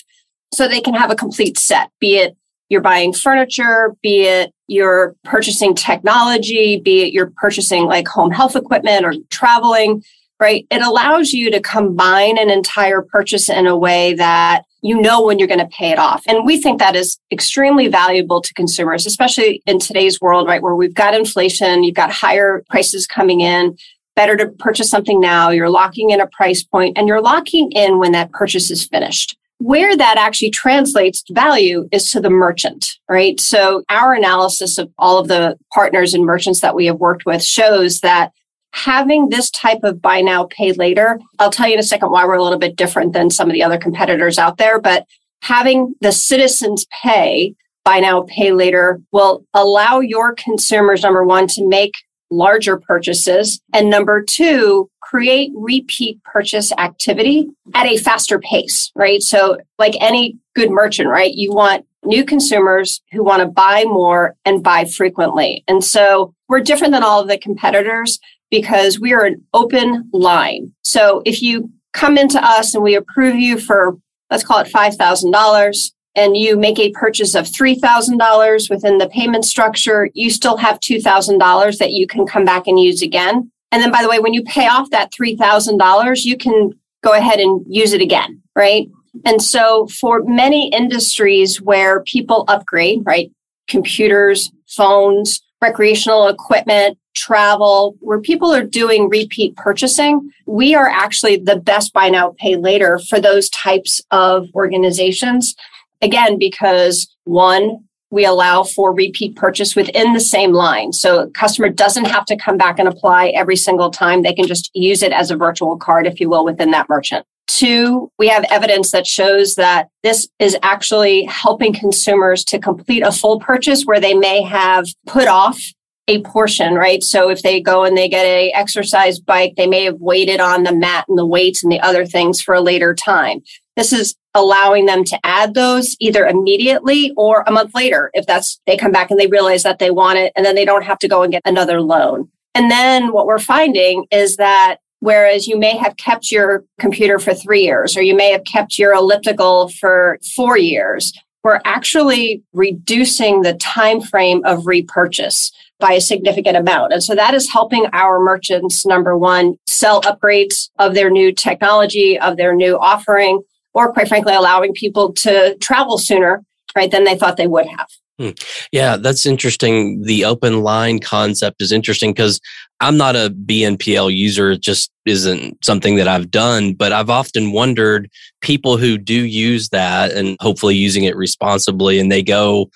so 0.53 0.69
they 0.69 0.81
can 0.81 0.95
have 0.95 1.11
a 1.11 1.17
complete 1.17 1.59
set, 1.59 1.91
be 2.01 2.17
it 2.17 2.37
you're 2.69 2.81
buying 2.81 3.13
furniture, 3.13 3.95
be 4.03 4.23
it 4.23 4.53
you're 4.69 5.15
purchasing 5.25 5.75
technology, 5.75 6.81
be 6.81 7.03
it 7.03 7.13
you're 7.13 7.33
purchasing 7.37 7.85
like 7.87 8.09
home 8.09 8.31
health 8.31 8.57
equipment 8.57 9.05
or 9.05 9.15
traveling, 9.31 10.03
right? 10.41 10.67
It 10.71 10.83
allows 10.83 11.33
you 11.33 11.51
to 11.51 11.61
combine 11.61 12.39
an 12.39 12.51
entire 12.51 13.03
purchase 13.03 13.49
in 13.49 13.67
a 13.67 13.77
way 13.77 14.15
that 14.15 14.63
you 14.83 15.01
know 15.01 15.25
when 15.25 15.39
you're 15.39 15.49
going 15.49 15.61
to 15.61 15.67
pay 15.67 15.91
it 15.91 15.99
off. 15.99 16.23
And 16.29 16.45
we 16.45 16.61
think 16.61 16.79
that 16.79 16.97
is 16.97 17.19
extremely 17.33 17.89
valuable 17.89 18.41
to 18.43 18.55
consumers, 18.55 19.07
especially 19.07 19.63
in 19.67 19.79
today's 19.79 20.21
world, 20.21 20.47
right? 20.47 20.63
Where 20.63 20.77
we've 20.77 20.95
got 20.95 21.15
inflation, 21.15 21.85
you've 21.85 21.95
got 21.95 22.11
higher 22.11 22.65
prices 22.69 23.07
coming 23.07 23.41
in. 23.41 23.77
Better 24.15 24.37
to 24.37 24.49
purchase 24.49 24.89
something 24.89 25.21
now. 25.21 25.51
You're 25.51 25.71
locking 25.71 26.11
in 26.11 26.21
a 26.21 26.27
price 26.27 26.63
point 26.63 26.97
and 26.97 27.07
you're 27.07 27.21
locking 27.21 27.71
in 27.73 27.99
when 27.99 28.13
that 28.13 28.31
purchase 28.31 28.71
is 28.71 28.87
finished. 28.87 29.37
Where 29.59 29.97
that 29.97 30.17
actually 30.19 30.51
translates 30.51 31.23
to 31.25 31.35
value 31.35 31.89
is 31.91 32.11
to 32.11 32.21
the 32.21 32.31
merchant, 32.31 32.87
right? 33.09 33.41
So 33.41 33.83
our 33.89 34.13
analysis 34.13 34.79
of 34.79 34.91
all 34.99 35.19
of 35.19 35.29
the 35.29 35.57
partners 35.73 36.15
and 36.15 36.25
merchants 36.25 36.61
that 36.61 36.75
we 36.75 36.87
have 36.87 36.99
worked 36.99 37.25
with 37.25 37.43
shows 37.43 38.01
that 38.01 38.33
having 38.73 39.31
this 39.31 39.51
type 39.51 39.81
of 39.83 40.03
buy 40.03 40.21
now, 40.21 40.45
pay 40.51 40.73
later, 40.73 41.19
I'll 41.39 41.51
tell 41.51 41.67
you 41.67 41.75
in 41.75 41.81
a 41.81 41.85
second 41.85 42.11
why 42.11 42.27
we're 42.27 42.35
a 42.35 42.43
little 42.43 42.59
bit 42.59 42.77
different 42.77 43.15
than 43.15 43.31
some 43.31 43.49
of 43.49 43.55
the 43.55 43.63
other 43.63 43.79
competitors 43.79 44.39
out 44.39 44.59
there, 44.59 44.79
but 44.79 45.07
having 45.43 45.95
the 46.03 46.13
citizens 46.13 46.87
pay 47.03 47.55
buy 47.85 48.01
now, 48.01 48.23
pay 48.23 48.53
later 48.53 49.01
will 49.13 49.45
allow 49.55 50.01
your 50.01 50.35
consumers, 50.35 51.03
number 51.03 51.25
one, 51.25 51.47
to 51.47 51.67
make 51.67 51.93
larger 52.31 52.77
purchases. 52.77 53.61
And 53.73 53.89
number 53.89 54.23
two, 54.23 54.91
create 55.09 55.53
repeat 55.55 56.23
purchase 56.25 56.73
activity 56.79 57.49
at 57.75 57.87
a 57.87 57.97
faster 57.97 58.39
pace, 58.39 58.91
right? 58.95 59.23
So, 59.23 59.59
like 59.79 59.95
any 60.01 60.39
good 60.55 60.71
merchant, 60.71 61.09
right? 61.09 61.33
You 61.33 61.53
want 61.53 61.87
new 62.05 62.25
consumers 62.25 63.01
who 63.13 63.23
want 63.25 63.41
to 63.41 63.47
buy 63.47 63.85
more 63.85 64.35
and 64.45 64.63
buy 64.63 64.85
frequently. 64.85 65.65
And 65.69 65.85
so, 65.85 66.35
we're 66.49 66.61
different 66.61 66.93
than 66.93 67.03
all 67.03 67.21
of 67.21 67.29
the 67.29 67.39
competitors 67.39 68.19
because 68.51 69.01
we 69.01 69.13
are 69.13 69.25
an 69.25 69.45
open 69.55 70.09
line. 70.13 70.73
So 70.83 71.23
if 71.25 71.43
you 71.43 71.71
come 71.93 72.17
into 72.17 72.43
us 72.43 72.75
and 72.75 72.85
we 72.85 72.95
approve 72.95 73.37
you 73.37 73.59
for, 73.59 73.97
let's 74.31 74.45
call 74.45 74.59
it 74.61 74.73
$5,000, 74.73 75.91
and 76.15 76.37
you 76.37 76.57
make 76.57 76.79
a 76.79 76.93
purchase 76.93 77.35
of 77.35 77.47
$3,000 77.47 78.71
within 78.71 78.99
the 78.99 79.09
payment 79.09 79.45
structure, 79.45 80.09
you 80.15 80.31
still 80.31 80.57
have 80.57 80.81
$2,000 80.81 81.79
that 81.79 81.93
you 81.93 82.07
can 82.07 82.27
come 82.27 82.45
back 82.45 82.67
and 82.67 82.81
use 82.81 83.03
again. 83.03 83.51
And 83.73 83.83
then, 83.83 83.91
by 83.91 84.03
the 84.03 84.09
way, 84.09 84.19
when 84.19 84.35
you 84.35 84.43
pay 84.45 84.67
off 84.67 84.91
that 84.91 85.13
$3,000, 85.13 86.25
you 86.25 86.37
can 86.37 86.73
go 87.03 87.13
ahead 87.13 87.41
and 87.41 87.65
use 87.69 87.93
it 87.93 88.01
again, 88.01 88.43
right? 88.55 88.89
And 89.25 89.41
so, 89.43 89.87
for 89.87 90.23
many 90.23 90.69
industries 90.71 91.61
where 91.61 92.03
people 92.03 92.45
upgrade, 92.49 93.03
right? 93.05 93.31
Computers, 93.69 94.51
phones, 94.69 95.43
recreational 95.61 96.29
equipment, 96.29 96.99
travel, 97.15 97.97
where 98.01 98.21
people 98.21 98.53
are 98.53 98.63
doing 98.63 99.09
repeat 99.09 99.57
purchasing, 99.57 100.31
we 100.47 100.75
are 100.75 100.89
actually 100.89 101.37
the 101.37 101.57
best 101.57 101.93
buy 101.93 102.09
now, 102.09 102.35
pay 102.39 102.57
later 102.57 103.01
for 103.09 103.19
those 103.19 103.49
types 103.51 104.01
of 104.11 104.49
organizations. 104.55 105.55
Again, 106.03 106.39
because 106.39 107.09
one, 107.25 107.86
we 108.11 108.25
allow 108.25 108.63
for 108.63 108.93
repeat 108.93 109.37
purchase 109.37 109.75
within 109.75 110.13
the 110.13 110.21
same 110.21 110.53
line. 110.53 110.93
So 110.93 111.29
customer 111.31 111.69
doesn't 111.69 112.07
have 112.07 112.25
to 112.27 112.37
come 112.37 112.57
back 112.57 112.79
and 112.79 112.89
apply 112.89 113.29
every 113.29 113.57
single 113.57 113.91
time. 113.91 114.23
They 114.23 114.35
can 114.35 114.47
just 114.47 114.71
use 114.75 115.03
it 115.03 115.13
as 115.13 115.31
a 115.31 115.37
virtual 115.37 115.77
card, 115.77 116.07
if 116.07 116.21
you 116.21 116.29
will, 116.29 116.45
within 116.45 116.71
that 116.71 116.89
merchant. 116.89 117.27
Two, 117.47 118.11
we 118.19 118.29
have 118.29 118.45
evidence 118.51 118.91
that 118.91 119.07
shows 119.07 119.55
that 119.55 119.89
this 120.03 120.29
is 120.39 120.57
actually 120.63 121.25
helping 121.25 121.73
consumers 121.73 122.45
to 122.45 122.59
complete 122.59 123.03
a 123.03 123.13
full 123.13 123.39
purchase 123.39 123.85
where 123.85 124.01
they 124.01 124.15
may 124.15 124.43
have 124.43 124.87
put 125.07 125.29
off 125.29 125.61
a 126.09 126.23
portion, 126.23 126.75
right? 126.75 127.03
So 127.03 127.31
if 127.31 127.43
they 127.43 127.61
go 127.61 127.85
and 127.85 127.97
they 127.97 128.09
get 128.09 128.25
a 128.25 128.51
exercise 128.53 129.19
bike, 129.19 129.55
they 129.57 129.67
may 129.67 129.85
have 129.85 130.01
waited 130.01 130.41
on 130.41 130.63
the 130.63 130.75
mat 130.75 131.05
and 131.09 131.19
the 131.19 131.27
weights 131.27 131.63
and 131.63 131.73
the 131.73 131.81
other 131.81 132.07
things 132.07 132.41
for 132.41 132.55
a 132.55 132.61
later 132.61 132.95
time. 132.95 133.43
This 133.77 133.93
is 133.93 134.15
allowing 134.37 134.87
them 134.87 135.03
to 135.03 135.19
add 135.25 135.55
those 135.55 135.97
either 135.99 136.27
immediately 136.27 137.13
or 137.17 137.43
a 137.47 137.51
month 137.51 137.75
later 137.75 138.11
if 138.15 138.27
that's 138.27 138.61
they 138.67 138.77
come 138.77 138.93
back 138.93 139.11
and 139.11 139.19
they 139.19 139.27
realize 139.27 139.65
that 139.65 139.81
they 139.81 139.91
want 139.91 140.19
it 140.19 140.33
and 140.37 140.47
then 140.47 140.55
they 140.55 140.65
don't 140.65 140.85
have 140.85 140.99
to 140.99 141.09
go 141.09 141.23
and 141.23 141.33
get 141.33 141.43
another 141.45 141.81
loan. 141.81 142.29
And 142.55 142.71
then 142.71 143.13
what 143.13 143.27
we're 143.27 143.39
finding 143.41 144.07
is 144.13 144.37
that 144.37 144.77
Whereas 145.01 145.47
you 145.47 145.59
may 145.59 145.77
have 145.77 145.99
kept 145.99 146.33
your 146.33 146.65
computer 146.81 147.19
for 147.19 147.35
three 147.35 147.63
years, 147.63 147.97
or 147.97 148.03
you 148.03 148.17
may 148.17 148.33
have 148.33 148.45
kept 148.45 148.79
your 148.79 148.95
elliptical 148.95 149.69
for 149.69 150.19
four 150.35 150.57
years. 150.57 151.13
We're 151.45 151.61
actually 151.65 152.43
reducing 152.55 153.43
the 153.43 153.55
time 153.55 154.01
frame 154.01 154.43
of 154.45 154.67
repurchase 154.67 155.53
by 155.79 155.93
a 155.93 156.01
significant 156.01 156.57
amount. 156.57 156.93
And 156.93 157.05
so 157.05 157.15
that 157.15 157.35
is 157.35 157.53
helping 157.53 157.87
our 157.93 158.19
merchants, 158.19 158.87
number 158.87 159.17
one, 159.17 159.57
sell 159.67 160.01
upgrades 160.03 160.71
of 160.79 160.95
their 160.95 161.11
new 161.11 161.31
technology, 161.31 162.19
of 162.19 162.39
their 162.39 162.55
new 162.55 162.79
offering, 162.79 163.43
or 163.77 163.93
quite 163.93 164.09
frankly, 164.09 164.35
allowing 164.35 164.73
people 164.73 165.13
to 165.13 165.55
travel 165.59 165.99
sooner, 165.99 166.43
right, 166.75 166.91
than 166.91 167.05
they 167.05 167.17
thought 167.17 167.37
they 167.37 167.47
would 167.47 167.67
have. 167.67 167.89
Hmm. 168.19 168.31
Yeah, 168.73 168.97
that's 168.97 169.27
interesting. 169.27 170.01
The 170.03 170.25
open 170.25 170.63
line 170.63 170.99
concept 170.99 171.61
is 171.61 171.73
interesting 171.73 172.13
because 172.13 172.41
I'm 172.81 172.97
not 172.97 173.17
a 173.17 173.35
BNPL 173.45 174.17
user. 174.17 174.53
It 174.53 174.63
just 174.63 174.91
isn't 175.05 175.63
something 175.63 175.97
that 175.97 176.09
I've 176.09 176.31
done, 176.31 176.73
but 176.73 176.93
I've 176.93 177.11
often 177.11 177.53
wondered 177.53 178.11
people 178.41 178.79
who 178.79 178.97
do 178.97 179.13
use 179.13 179.69
that 179.69 180.13
and 180.13 180.39
hopefully 180.41 180.75
using 180.75 181.05
it 181.05 181.15
responsibly 181.15 181.99
and 181.99 182.11
they 182.11 182.23
go 182.23 182.71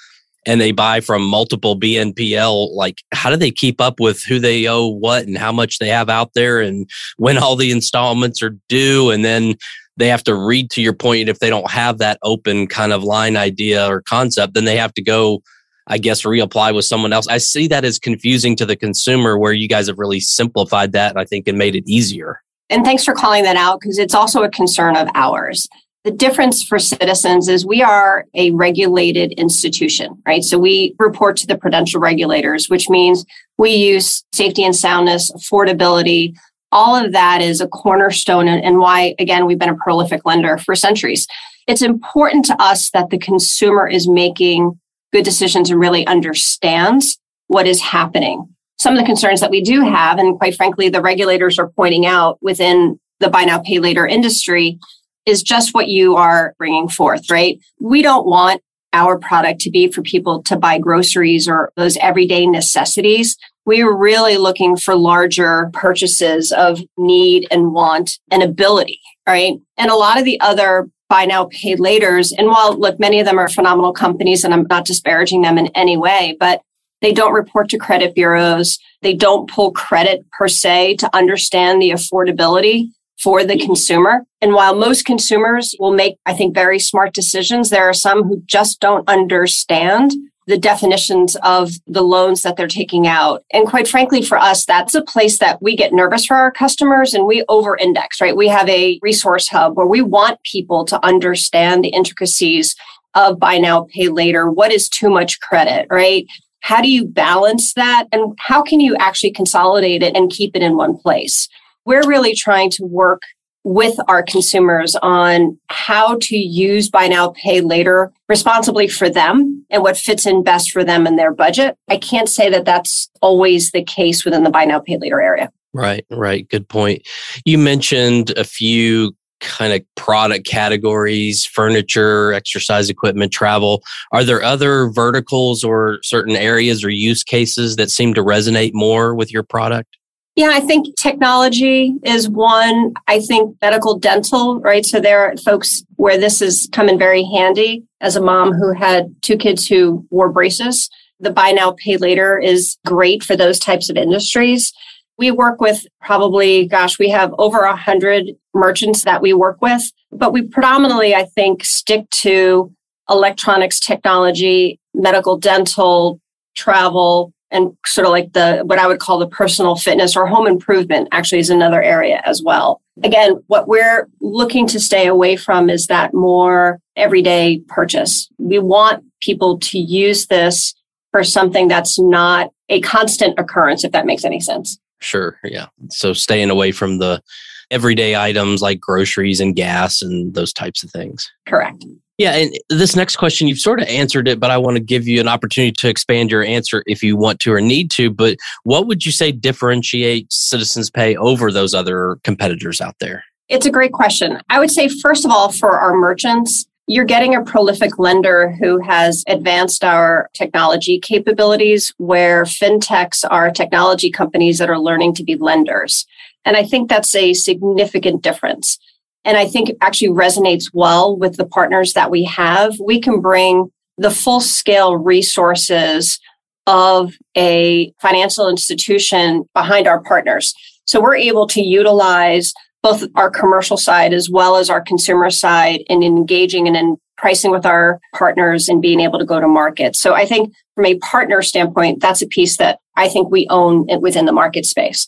and 0.45 0.61
they 0.61 0.73
buy 0.73 1.01
from 1.01 1.23
multiple 1.23 1.79
BNPL, 1.79 2.75
like 2.75 3.03
how 3.13 3.31
do 3.31 3.37
they 3.37 3.51
keep 3.51 3.81
up 3.81 4.01
with 4.01 4.23
who 4.25 4.39
they 4.39 4.67
owe 4.67 4.87
what 4.87 5.27
and 5.27 5.39
how 5.39 5.53
much 5.53 5.79
they 5.79 5.89
have 5.89 6.11
out 6.11 6.35
there 6.35 6.61
and 6.61 6.89
when 7.17 7.39
all 7.39 7.57
the 7.57 7.71
installments 7.71 8.43
are 8.43 8.57
due? 8.69 9.11
And 9.11 9.25
then 9.25 9.55
they 10.01 10.09
have 10.09 10.25
to 10.25 10.35
read 10.35 10.71
to 10.73 10.83
your 10.83 10.93
point. 10.93 11.29
If 11.29 11.39
they 11.39 11.51
don't 11.51 11.71
have 11.71 11.99
that 11.99 12.19
open 12.23 12.67
kind 12.67 12.93
of 12.93 13.05
line 13.05 13.37
idea 13.37 13.87
or 13.87 14.03
concept, 14.03 14.55
then 14.55 14.65
they 14.65 14.77
have 14.77 14.95
to 14.95 15.03
go, 15.03 15.43
I 15.87 15.99
guess, 15.99 16.23
reapply 16.23 16.75
with 16.75 16.85
someone 16.85 17.13
else. 17.13 17.27
I 17.29 17.39
see 17.39 17.69
that 17.69 17.85
as 17.85 17.99
confusing 17.99 18.57
to 18.57 18.67
the 18.67 18.77
consumer 18.77 19.39
where 19.39 19.53
you 19.53 19.69
guys 19.69 19.87
have 19.89 19.99
really 19.99 20.21
simplified 20.21 20.93
that, 20.93 21.17
I 21.17 21.25
think, 21.25 21.47
and 21.47 21.59
made 21.59 21.77
it 21.77 21.85
easier. 21.87 22.41
And 22.71 22.85
thanks 22.85 23.05
for 23.05 23.15
calling 23.15 23.43
that 23.45 23.57
out 23.57 23.81
because 23.81 23.99
it's 23.99 24.15
also 24.15 24.43
a 24.43 24.49
concern 24.49 24.97
of 24.97 25.09
ours. 25.15 25.69
The 26.05 26.11
difference 26.11 26.63
for 26.63 26.79
citizens 26.79 27.47
is 27.49 27.67
we 27.67 27.83
are 27.83 28.25
a 28.35 28.53
regulated 28.53 29.33
institution, 29.33 30.23
right? 30.27 30.43
So 30.43 30.59
we 30.59 30.95
report 30.99 31.37
to 31.39 31.47
the 31.47 31.59
prudential 31.59 32.01
regulators, 32.01 32.71
which 32.71 32.89
means 32.89 33.27
we 33.59 33.73
use 33.73 34.25
safety 34.33 34.65
and 34.65 34.75
soundness, 34.75 35.31
affordability. 35.33 36.35
All 36.73 36.95
of 36.95 37.13
that 37.13 37.41
is 37.41 37.61
a 37.61 37.69
cornerstone 37.69 38.49
and 38.49 38.79
why, 38.79 39.15
again, 39.19 39.47
we've 39.47 39.59
been 39.59 39.69
a 39.69 39.77
prolific 39.77 40.25
lender 40.25 40.57
for 40.59 40.75
centuries. 40.75 41.27
It's 41.67 41.83
important 41.83 42.45
to 42.47 42.63
us 42.63 42.91
that 42.91 43.11
the 43.11 43.19
consumer 43.19 43.89
is 43.89 44.09
making 44.09 44.79
good 45.13 45.25
decisions 45.25 45.71
and 45.71 45.81
really 45.81 46.07
understands 46.07 47.19
what 47.49 47.67
is 47.67 47.81
happening. 47.81 48.49
Some 48.79 48.95
of 48.95 49.01
the 49.01 49.07
concerns 49.07 49.41
that 49.41 49.51
we 49.51 49.61
do 49.61 49.83
have, 49.83 50.19
and 50.19 50.39
quite 50.39 50.55
frankly, 50.55 50.89
the 50.89 51.03
regulators 51.03 51.59
are 51.59 51.71
pointing 51.71 52.07
out 52.07 52.39
within 52.41 52.99
the 53.19 53.29
buy 53.29 53.45
now, 53.45 53.59
pay 53.59 53.79
later 53.79 54.07
industry 54.07 54.79
is 55.27 55.43
just 55.43 55.75
what 55.75 55.89
you 55.89 56.17
are 56.17 56.55
bringing 56.57 56.89
forth, 56.89 57.31
right? 57.31 57.59
We 57.81 58.03
don't 58.03 58.27
want 58.27 58.63
our 58.93 59.19
product 59.19 59.61
to 59.61 59.71
be 59.71 59.91
for 59.91 60.03
people 60.03 60.43
to 60.45 60.57
buy 60.57 60.79
groceries 60.79 61.47
or 61.47 61.73
those 61.77 61.97
everyday 61.99 62.47
necessities. 62.47 63.37
We 63.67 63.83
are 63.83 63.97
really 63.97 64.37
looking 64.37 64.77
for 64.77 64.95
larger 64.95 65.71
purchases 65.73 66.51
of 66.53 66.81
need 66.97 67.47
and 67.51 67.73
want 67.73 68.19
and 68.31 68.43
ability, 68.43 69.01
right? 69.27 69.55
And 69.77 69.91
a 69.91 69.97
lot 69.97 70.19
of 70.19 70.25
the 70.25 70.41
other 70.41 70.89
buy 71.09 71.25
now, 71.25 71.47
pay 71.47 71.77
laters, 71.77 72.33
and 72.37 72.47
while 72.47 72.79
look, 72.79 72.99
many 73.01 73.19
of 73.19 73.27
them 73.27 73.39
are 73.39 73.49
phenomenal 73.49 73.93
companies 73.93 74.45
and 74.45 74.55
I'm 74.55 74.67
not 74.71 74.87
disparaging 74.87 75.43
them 75.43 75.59
in 75.59 75.67
any 75.69 75.97
way, 75.97 76.37
but 76.39 76.63
they 77.03 77.13
don't 77.13 77.33
report 77.33 77.69
to 77.71 77.79
credit 77.79 78.15
bureaus. 78.15 78.79
They 79.03 79.15
don't 79.15 79.51
pull 79.51 79.73
credit 79.73 80.25
per 80.31 80.49
se 80.49 80.97
to 80.97 81.17
understand 81.17 81.83
the 81.83 81.91
affordability 81.91 82.91
for 83.19 83.45
the 83.45 83.59
consumer. 83.59 84.25
And 84.41 84.55
while 84.55 84.75
most 84.75 85.05
consumers 85.05 85.75
will 85.79 85.93
make, 85.93 86.17
I 86.25 86.33
think, 86.33 86.55
very 86.55 86.79
smart 86.79 87.13
decisions, 87.13 87.71
there 87.71 87.89
are 87.89 87.95
some 87.95 88.25
who 88.25 88.43
just 88.47 88.81
don't 88.81 89.09
understand 89.09 90.13
the 90.47 90.59
definitions 90.59 91.37
of 91.43 91.73
the 91.87 92.03
loans 92.03 92.43
that 92.43 92.57
they're 92.57 92.67
taking 92.67 93.07
out. 93.07 93.45
And 93.53 93.67
quite 93.69 93.87
frankly, 93.87 94.23
for 94.23 94.39
us, 94.39 94.65
that's 94.65 94.95
a 94.95 95.03
place 95.03 95.39
that 95.39 95.63
we 95.63 95.77
get 95.77 95.93
nervous 95.93 96.27
for 96.27 96.37
our 96.37 96.51
customers 96.51 97.15
and 97.15 97.27
we 97.27 97.45
over 97.49 97.77
index, 97.77 98.21
right? 98.21 98.37
We 98.37 98.49
have 98.49 98.69
a 98.69 98.99
resource 99.03 99.49
hub 99.49 99.77
where 99.77 99.87
we 99.87 100.03
want 100.03 100.43
people 100.43 100.85
to 100.87 101.05
understand 101.05 101.85
the 101.85 101.89
intricacies 101.89 102.75
of 103.15 103.39
buy 103.39 103.59
now, 103.59 103.87
pay 103.93 104.09
later. 104.09 104.51
What 104.51 104.73
is 104.73 104.89
too 104.89 105.11
much 105.11 105.41
credit, 105.41 105.87
right? 105.91 106.27
How 106.61 106.83
do 106.83 106.91
you 106.91 107.07
balance 107.07 107.75
that? 107.75 108.07
And 108.13 108.37
how 108.39 108.63
can 108.63 108.81
you 108.81 108.97
actually 108.97 109.33
consolidate 109.33 110.03
it 110.03 110.17
and 110.17 110.31
keep 110.31 110.57
it 110.57 110.63
in 110.63 110.77
one 110.77 110.97
place? 110.97 111.49
we're 111.85 112.07
really 112.07 112.35
trying 112.35 112.71
to 112.71 112.85
work 112.85 113.23
with 113.65 113.97
our 114.09 114.23
consumers 114.23 114.97
on 115.03 115.59
how 115.69 116.17
to 116.23 116.37
use 116.37 116.89
buy 116.89 117.09
now, 117.09 117.31
pay 117.31 117.61
later 117.61 118.13
responsibly 118.29 118.89
for 118.89 119.11
them 119.11 119.65
and 119.71 119.83
what 119.83 119.97
fits 119.97 120.27
in 120.27 120.43
best 120.43 120.71
for 120.71 120.85
them 120.85 121.07
and 121.07 121.19
their 121.19 121.33
budget. 121.33 121.77
I 121.89 121.99
can't 121.99 122.29
say 122.29 122.49
that 122.51 122.65
that's 122.65 123.11
always 123.21 123.73
the 123.73 123.85
case 123.85 124.25
within 124.25 124.45
the 124.45 124.51
buy 124.51 124.65
now, 124.65 124.81
pay 124.81 124.97
later 124.97 125.21
area. 125.21 125.51
Right, 125.73 126.05
right. 126.11 126.49
Good 126.49 126.69
point. 126.69 127.07
You 127.45 127.59
mentioned 127.59 128.31
a 128.37 128.45
few 128.45 129.13
kind 129.41 129.73
of 129.73 129.83
product 129.95 130.47
categories 130.47 131.47
furniture 131.47 132.35
exercise 132.35 132.91
equipment 132.91 133.33
travel 133.33 133.83
are 134.13 134.23
there 134.23 134.43
other 134.43 134.91
verticals 134.91 135.65
or 135.65 135.99
certain 136.03 136.37
areas 136.37 136.85
or 136.85 136.91
use 136.91 137.25
cases 137.25 137.77
that 137.77 137.91
seem 137.91 138.13
to 138.13 138.23
resonate 138.23 138.73
more 138.75 139.15
with 139.15 139.33
your 139.33 139.43
product 139.43 139.97
yeah, 140.37 140.51
I 140.53 140.61
think 140.61 140.97
technology 140.97 141.95
is 142.03 142.29
one. 142.29 142.95
I 143.09 143.21
think 143.21 143.57
medical 143.61 143.99
dental, 143.99 144.61
right? 144.61 144.87
So 144.87 145.01
there 145.01 145.21
are 145.21 145.37
folks 145.37 145.83
where 145.97 146.19
this 146.19 146.41
has 146.41 146.69
come 146.73 146.89
in 146.89 146.99
very 146.99 147.25
handy. 147.25 147.85
As 148.01 148.17
a 148.17 148.23
mom 148.23 148.53
who 148.53 148.73
had 148.73 149.15
two 149.21 149.37
kids 149.37 149.67
who 149.67 150.07
wore 150.11 150.31
braces, 150.31 150.89
the 151.19 151.31
buy 151.31 151.51
now, 151.51 151.73
pay 151.73 151.99
later 151.99 152.39
is 152.39 152.79
great 152.87 153.23
for 153.23 153.37
those 153.37 153.59
types 153.59 153.91
of 153.91 153.97
industries. 153.97 154.73
We 155.19 155.31
work 155.31 155.61
with 155.61 155.85
probably, 156.01 156.67
gosh, 156.67 156.99
we 156.99 157.11
have 157.11 157.35
over 157.37 157.61
a 157.61 157.77
hundred 157.77 158.31
merchants 158.55 159.05
that 159.05 159.21
we 159.21 159.35
work 159.35 159.61
with, 159.61 159.83
but 160.11 160.33
we 160.33 160.43
predominantly, 160.43 161.15
I 161.15 161.25
think, 161.25 161.65
stick 161.65 162.09
to 162.11 162.73
electronics 163.11 163.81
technology, 163.81 164.81
medical 164.95 165.37
dental, 165.37 166.21
travel, 166.57 167.35
and 167.51 167.77
sort 167.87 168.07
of 168.07 168.13
like 168.13 168.33
the 168.33 168.63
what 168.65 168.79
I 168.79 168.87
would 168.87 169.01
call 169.01 169.19
the 169.19 169.29
personal 169.29 169.77
fitness 169.77 170.17
or 170.17 170.27
home 170.27 170.47
improvement 170.47 171.09
actually 171.13 171.41
is 171.41 171.51
another 171.51 171.83
area 171.83 172.21
as 172.25 172.43
well. 172.43 172.81
Again, 173.03 173.43
what 173.47 173.67
we're 173.67 174.09
looking 174.21 174.67
to 174.69 174.81
stay 174.81 175.07
away 175.07 175.37
from 175.37 175.71
is 175.71 175.87
that 175.87 176.15
more 176.15 176.81
everyday 176.97 177.61
purchase. 177.69 178.29
We 178.39 178.59
want 178.59 179.05
people 179.21 179.59
to 179.59 179.79
use 179.79 180.27
this 180.27 180.75
for 181.11 181.25
something 181.25 181.67
that's 181.67 181.99
not 181.99 182.53
a 182.69 182.81
constant 182.83 183.39
occurrence 183.39 183.85
if 183.85 183.93
that 183.93 184.07
makes 184.07 184.25
any 184.25 184.41
sense. 184.41 184.79
Sure, 185.01 185.39
yeah. 185.45 185.67
So 185.89 186.13
staying 186.13 186.51
away 186.51 186.73
from 186.73 186.99
the 186.99 187.23
everyday 187.71 188.17
items 188.17 188.63
like 188.63 188.81
groceries 188.81 189.41
and 189.41 189.57
gas 189.57 190.03
and 190.03 190.35
those 190.35 190.53
types 190.53 190.83
of 190.83 190.91
things. 190.91 191.31
Correct. 191.47 191.85
Yeah, 192.21 192.33
and 192.33 192.55
this 192.69 192.95
next 192.95 193.17
question, 193.17 193.49
you've 193.49 193.61
sort 193.61 193.81
of 193.81 193.89
answered 193.89 194.29
it, 194.29 194.39
but 194.39 194.51
I 194.51 194.59
want 194.59 194.77
to 194.77 194.83
give 194.83 195.09
you 195.09 195.23
an 195.23 195.27
opportunity 195.27 195.73
to 195.73 195.89
expand 195.89 196.31
your 196.31 196.45
answer 196.45 196.83
if 196.87 197.03
you 197.03 197.17
want 197.17 197.41
to 197.41 197.53
or 197.55 197.63
need 197.63 197.91
to. 197.93 198.11
But 198.11 198.37
what 198.65 198.87
would 198.87 199.07
you 199.07 199.11
say 199.11 199.33
differentiates 199.33 200.37
Citizens 200.37 200.91
Pay 200.91 201.17
over 201.17 201.51
those 201.51 201.73
other 201.73 202.19
competitors 202.23 202.79
out 202.79 202.95
there? 203.01 203.25
It's 203.49 203.65
a 203.65 203.71
great 203.71 203.93
question. 203.93 204.39
I 204.51 204.59
would 204.59 204.71
say, 204.71 204.89
first 204.89 205.25
of 205.25 205.31
all, 205.31 205.51
for 205.51 205.81
our 205.81 205.95
merchants, 205.95 206.67
you're 206.87 207.07
getting 207.07 207.35
a 207.35 207.43
prolific 207.43 207.99
lender 207.99 208.51
who 208.51 208.83
has 208.83 209.25
advanced 209.27 209.83
our 209.83 210.29
technology 210.35 211.01
capabilities, 211.01 211.95
where 211.97 212.45
fintechs 212.45 213.25
are 213.31 213.51
technology 213.51 214.11
companies 214.11 214.59
that 214.59 214.69
are 214.69 214.79
learning 214.79 215.15
to 215.15 215.25
be 215.25 215.37
lenders. 215.37 216.05
And 216.45 216.59
I 216.59 216.65
think 216.65 216.91
that's 216.91 217.15
a 217.15 217.33
significant 217.33 218.23
difference 218.23 218.79
and 219.25 219.37
I 219.37 219.47
think 219.47 219.71
actually 219.81 220.09
resonates 220.09 220.71
well 220.73 221.17
with 221.17 221.37
the 221.37 221.47
partners 221.47 221.93
that 221.93 222.11
we 222.11 222.25
have. 222.25 222.75
We 222.81 223.01
can 223.01 223.21
bring 223.21 223.71
the 223.99 224.11
full 224.11 224.41
scale 224.41 224.97
resources 224.97 226.19
of 226.67 227.15
a 227.37 227.93
financial 228.01 228.49
institution 228.49 229.45
behind 229.55 229.87
our 229.87 230.01
partners. 230.03 230.55
So 230.85 231.01
we're 231.01 231.17
able 231.17 231.47
to 231.49 231.61
utilize 231.61 232.53
both 232.83 233.05
our 233.15 233.31
commercial 233.31 233.77
side 233.77 234.15
as 234.15 234.31
well 234.31 234.57
as 234.57 234.71
our 234.71 234.81
consumer 234.81 235.31
side 235.31 235.83
in 235.89 236.03
engaging 236.03 236.67
and 236.67 236.77
in 236.77 236.97
pricing 237.19 237.51
with 237.51 237.67
our 237.67 238.01
partners 238.15 238.69
and 238.69 238.81
being 238.81 239.01
able 239.01 239.19
to 239.19 239.27
go 239.27 239.39
to 239.39 239.47
market. 239.47 239.95
So 239.95 240.15
I 240.15 240.25
think 240.25 240.55
from 240.75 240.87
a 240.87 240.99
partner 240.99 241.43
standpoint, 241.43 242.01
that's 242.01 242.23
a 242.23 242.27
piece 242.27 242.57
that 242.57 242.79
I 242.97 243.09
think 243.09 243.31
we 243.31 243.47
own 243.51 243.87
within 244.01 244.25
the 244.25 244.33
market 244.33 244.65
space. 244.65 245.07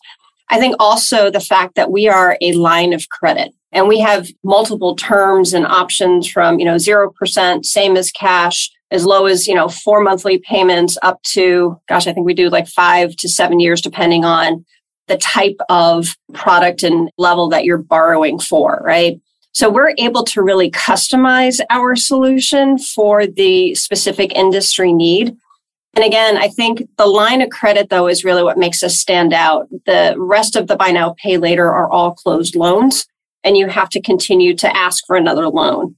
I 0.50 0.59
think 0.59 0.76
also 0.78 1.31
the 1.31 1.40
fact 1.40 1.76
that 1.76 1.90
we 1.90 2.09
are 2.09 2.37
a 2.42 2.52
line 2.52 2.92
of 2.92 3.09
credit 3.09 3.54
and 3.73 3.88
we 3.88 3.99
have 4.00 4.29
multiple 4.45 4.95
terms 4.95 5.55
and 5.55 5.67
options 5.67 6.29
from, 6.29 6.59
you 6.59 6.64
know, 6.64 6.76
0%, 6.76 7.64
same 7.64 7.97
as 7.97 8.11
cash, 8.11 8.71
as 8.91 9.07
low 9.07 9.25
as, 9.26 9.49
you 9.49 9.55
know, 9.55 9.69
four 9.69 10.02
monthly 10.02 10.38
payments 10.38 10.99
up 11.02 11.23
to, 11.23 11.81
gosh, 11.88 12.07
I 12.07 12.12
think 12.12 12.26
we 12.26 12.35
do 12.35 12.50
like 12.50 12.69
five 12.69 13.17
to 13.17 13.29
seven 13.29 13.61
years, 13.61 13.81
depending 13.81 14.25
on 14.25 14.64
the 15.09 15.17
type 15.17 15.57
of 15.71 16.17
product 16.35 16.83
and 16.83 17.11
level 17.17 17.49
that 17.49 17.64
you're 17.64 17.79
borrowing 17.79 18.38
for, 18.38 18.83
right? 18.85 19.19
So 19.52 19.71
we're 19.71 19.95
able 19.99 20.25
to 20.25 20.43
really 20.43 20.71
customize 20.71 21.61
our 21.71 21.97
solution 21.97 22.79
for 22.79 23.26
the 23.26 23.75
specific 23.75 24.33
industry 24.35 24.93
need. 24.93 25.37
And 25.95 26.05
again, 26.05 26.38
I 26.38 26.49
think 26.49 26.88
the 26.97 27.07
line 27.07 27.43
of 27.43 27.50
credit 27.50 27.91
though 27.91 28.09
is 28.09 28.25
really 28.25 28.43
what 28.43 28.57
makes 28.57 28.83
us 28.83 28.99
stand 28.99 29.33
out. 29.33 29.69
The 29.87 30.14
rest 30.17 30.57
of 30.57 30.69
the 30.69 30.76
buy 30.76 30.91
now, 30.91 31.14
pay 31.23 31.37
later 31.37 31.71
are 31.71 31.91
all 31.91 32.12
closed 32.12 32.55
loans 32.55 33.07
and 33.44 33.56
you 33.56 33.68
have 33.68 33.88
to 33.90 34.00
continue 34.00 34.54
to 34.56 34.76
ask 34.76 35.04
for 35.06 35.16
another 35.16 35.49
loan. 35.49 35.96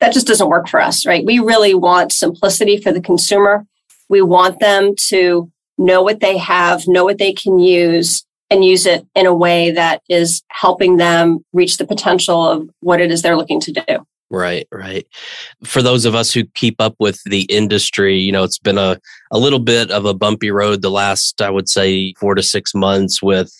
That 0.00 0.12
just 0.12 0.26
doesn't 0.26 0.48
work 0.48 0.68
for 0.68 0.80
us, 0.80 1.06
right? 1.06 1.24
We 1.24 1.38
really 1.38 1.74
want 1.74 2.12
simplicity 2.12 2.76
for 2.76 2.92
the 2.92 3.00
consumer. 3.00 3.64
We 4.08 4.20
want 4.20 4.58
them 4.60 4.94
to 5.08 5.50
know 5.78 6.02
what 6.02 6.20
they 6.20 6.36
have, 6.38 6.86
know 6.86 7.04
what 7.04 7.18
they 7.18 7.32
can 7.32 7.58
use, 7.58 8.24
and 8.50 8.64
use 8.64 8.84
it 8.84 9.06
in 9.14 9.26
a 9.26 9.34
way 9.34 9.70
that 9.70 10.02
is 10.08 10.42
helping 10.48 10.98
them 10.98 11.44
reach 11.52 11.78
the 11.78 11.86
potential 11.86 12.46
of 12.46 12.68
what 12.80 13.00
it 13.00 13.10
is 13.10 13.22
they're 13.22 13.36
looking 13.36 13.60
to 13.60 13.72
do. 13.72 14.06
Right, 14.28 14.66
right. 14.72 15.06
For 15.62 15.82
those 15.82 16.06
of 16.06 16.14
us 16.14 16.32
who 16.32 16.44
keep 16.54 16.80
up 16.80 16.94
with 16.98 17.22
the 17.24 17.42
industry, 17.42 18.18
you 18.18 18.32
know, 18.32 18.44
it's 18.44 18.58
been 18.58 18.78
a, 18.78 18.98
a 19.30 19.38
little 19.38 19.58
bit 19.58 19.90
of 19.90 20.06
a 20.06 20.14
bumpy 20.14 20.50
road 20.50 20.80
the 20.80 20.90
last, 20.90 21.42
I 21.42 21.50
would 21.50 21.68
say, 21.68 22.14
four 22.18 22.34
to 22.34 22.42
six 22.42 22.74
months 22.74 23.22
with 23.22 23.52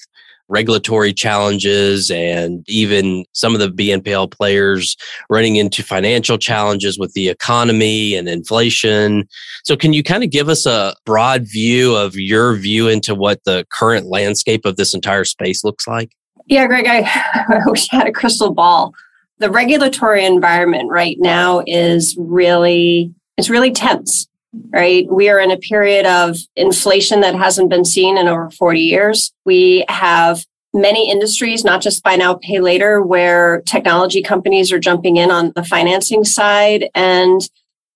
regulatory 0.52 1.12
challenges 1.14 2.10
and 2.10 2.62
even 2.68 3.24
some 3.32 3.54
of 3.54 3.60
the 3.60 3.68
BNPL 3.68 4.30
players 4.30 4.96
running 5.30 5.56
into 5.56 5.82
financial 5.82 6.36
challenges 6.36 6.98
with 6.98 7.12
the 7.14 7.30
economy 7.30 8.14
and 8.14 8.28
inflation. 8.28 9.26
So, 9.64 9.76
can 9.76 9.92
you 9.92 10.02
kind 10.02 10.22
of 10.22 10.30
give 10.30 10.48
us 10.48 10.66
a 10.66 10.94
broad 11.06 11.46
view 11.50 11.96
of 11.96 12.14
your 12.14 12.54
view 12.56 12.88
into 12.88 13.14
what 13.14 13.42
the 13.44 13.66
current 13.72 14.06
landscape 14.06 14.64
of 14.66 14.76
this 14.76 14.94
entire 14.94 15.24
space 15.24 15.64
looks 15.64 15.88
like? 15.88 16.12
Yeah, 16.46 16.66
Greg, 16.66 16.86
I, 16.86 17.00
I 17.48 17.60
wish 17.66 17.88
I 17.92 17.96
had 17.96 18.06
a 18.06 18.12
crystal 18.12 18.52
ball. 18.52 18.92
The 19.38 19.50
regulatory 19.50 20.24
environment 20.24 20.90
right 20.90 21.16
now 21.18 21.64
is 21.66 22.14
really 22.18 23.12
it's 23.38 23.50
really 23.50 23.72
tense 23.72 24.28
right? 24.70 25.06
We 25.10 25.28
are 25.28 25.38
in 25.38 25.50
a 25.50 25.56
period 25.56 26.06
of 26.06 26.36
inflation 26.56 27.20
that 27.20 27.34
hasn't 27.34 27.70
been 27.70 27.84
seen 27.84 28.18
in 28.18 28.28
over 28.28 28.50
40 28.50 28.80
years. 28.80 29.32
We 29.44 29.84
have 29.88 30.44
many 30.74 31.10
industries, 31.10 31.64
not 31.64 31.82
just 31.82 32.02
buy 32.02 32.16
now, 32.16 32.34
pay 32.34 32.60
later, 32.60 33.02
where 33.02 33.62
technology 33.62 34.22
companies 34.22 34.72
are 34.72 34.78
jumping 34.78 35.16
in 35.16 35.30
on 35.30 35.52
the 35.54 35.64
financing 35.64 36.24
side 36.24 36.88
and 36.94 37.40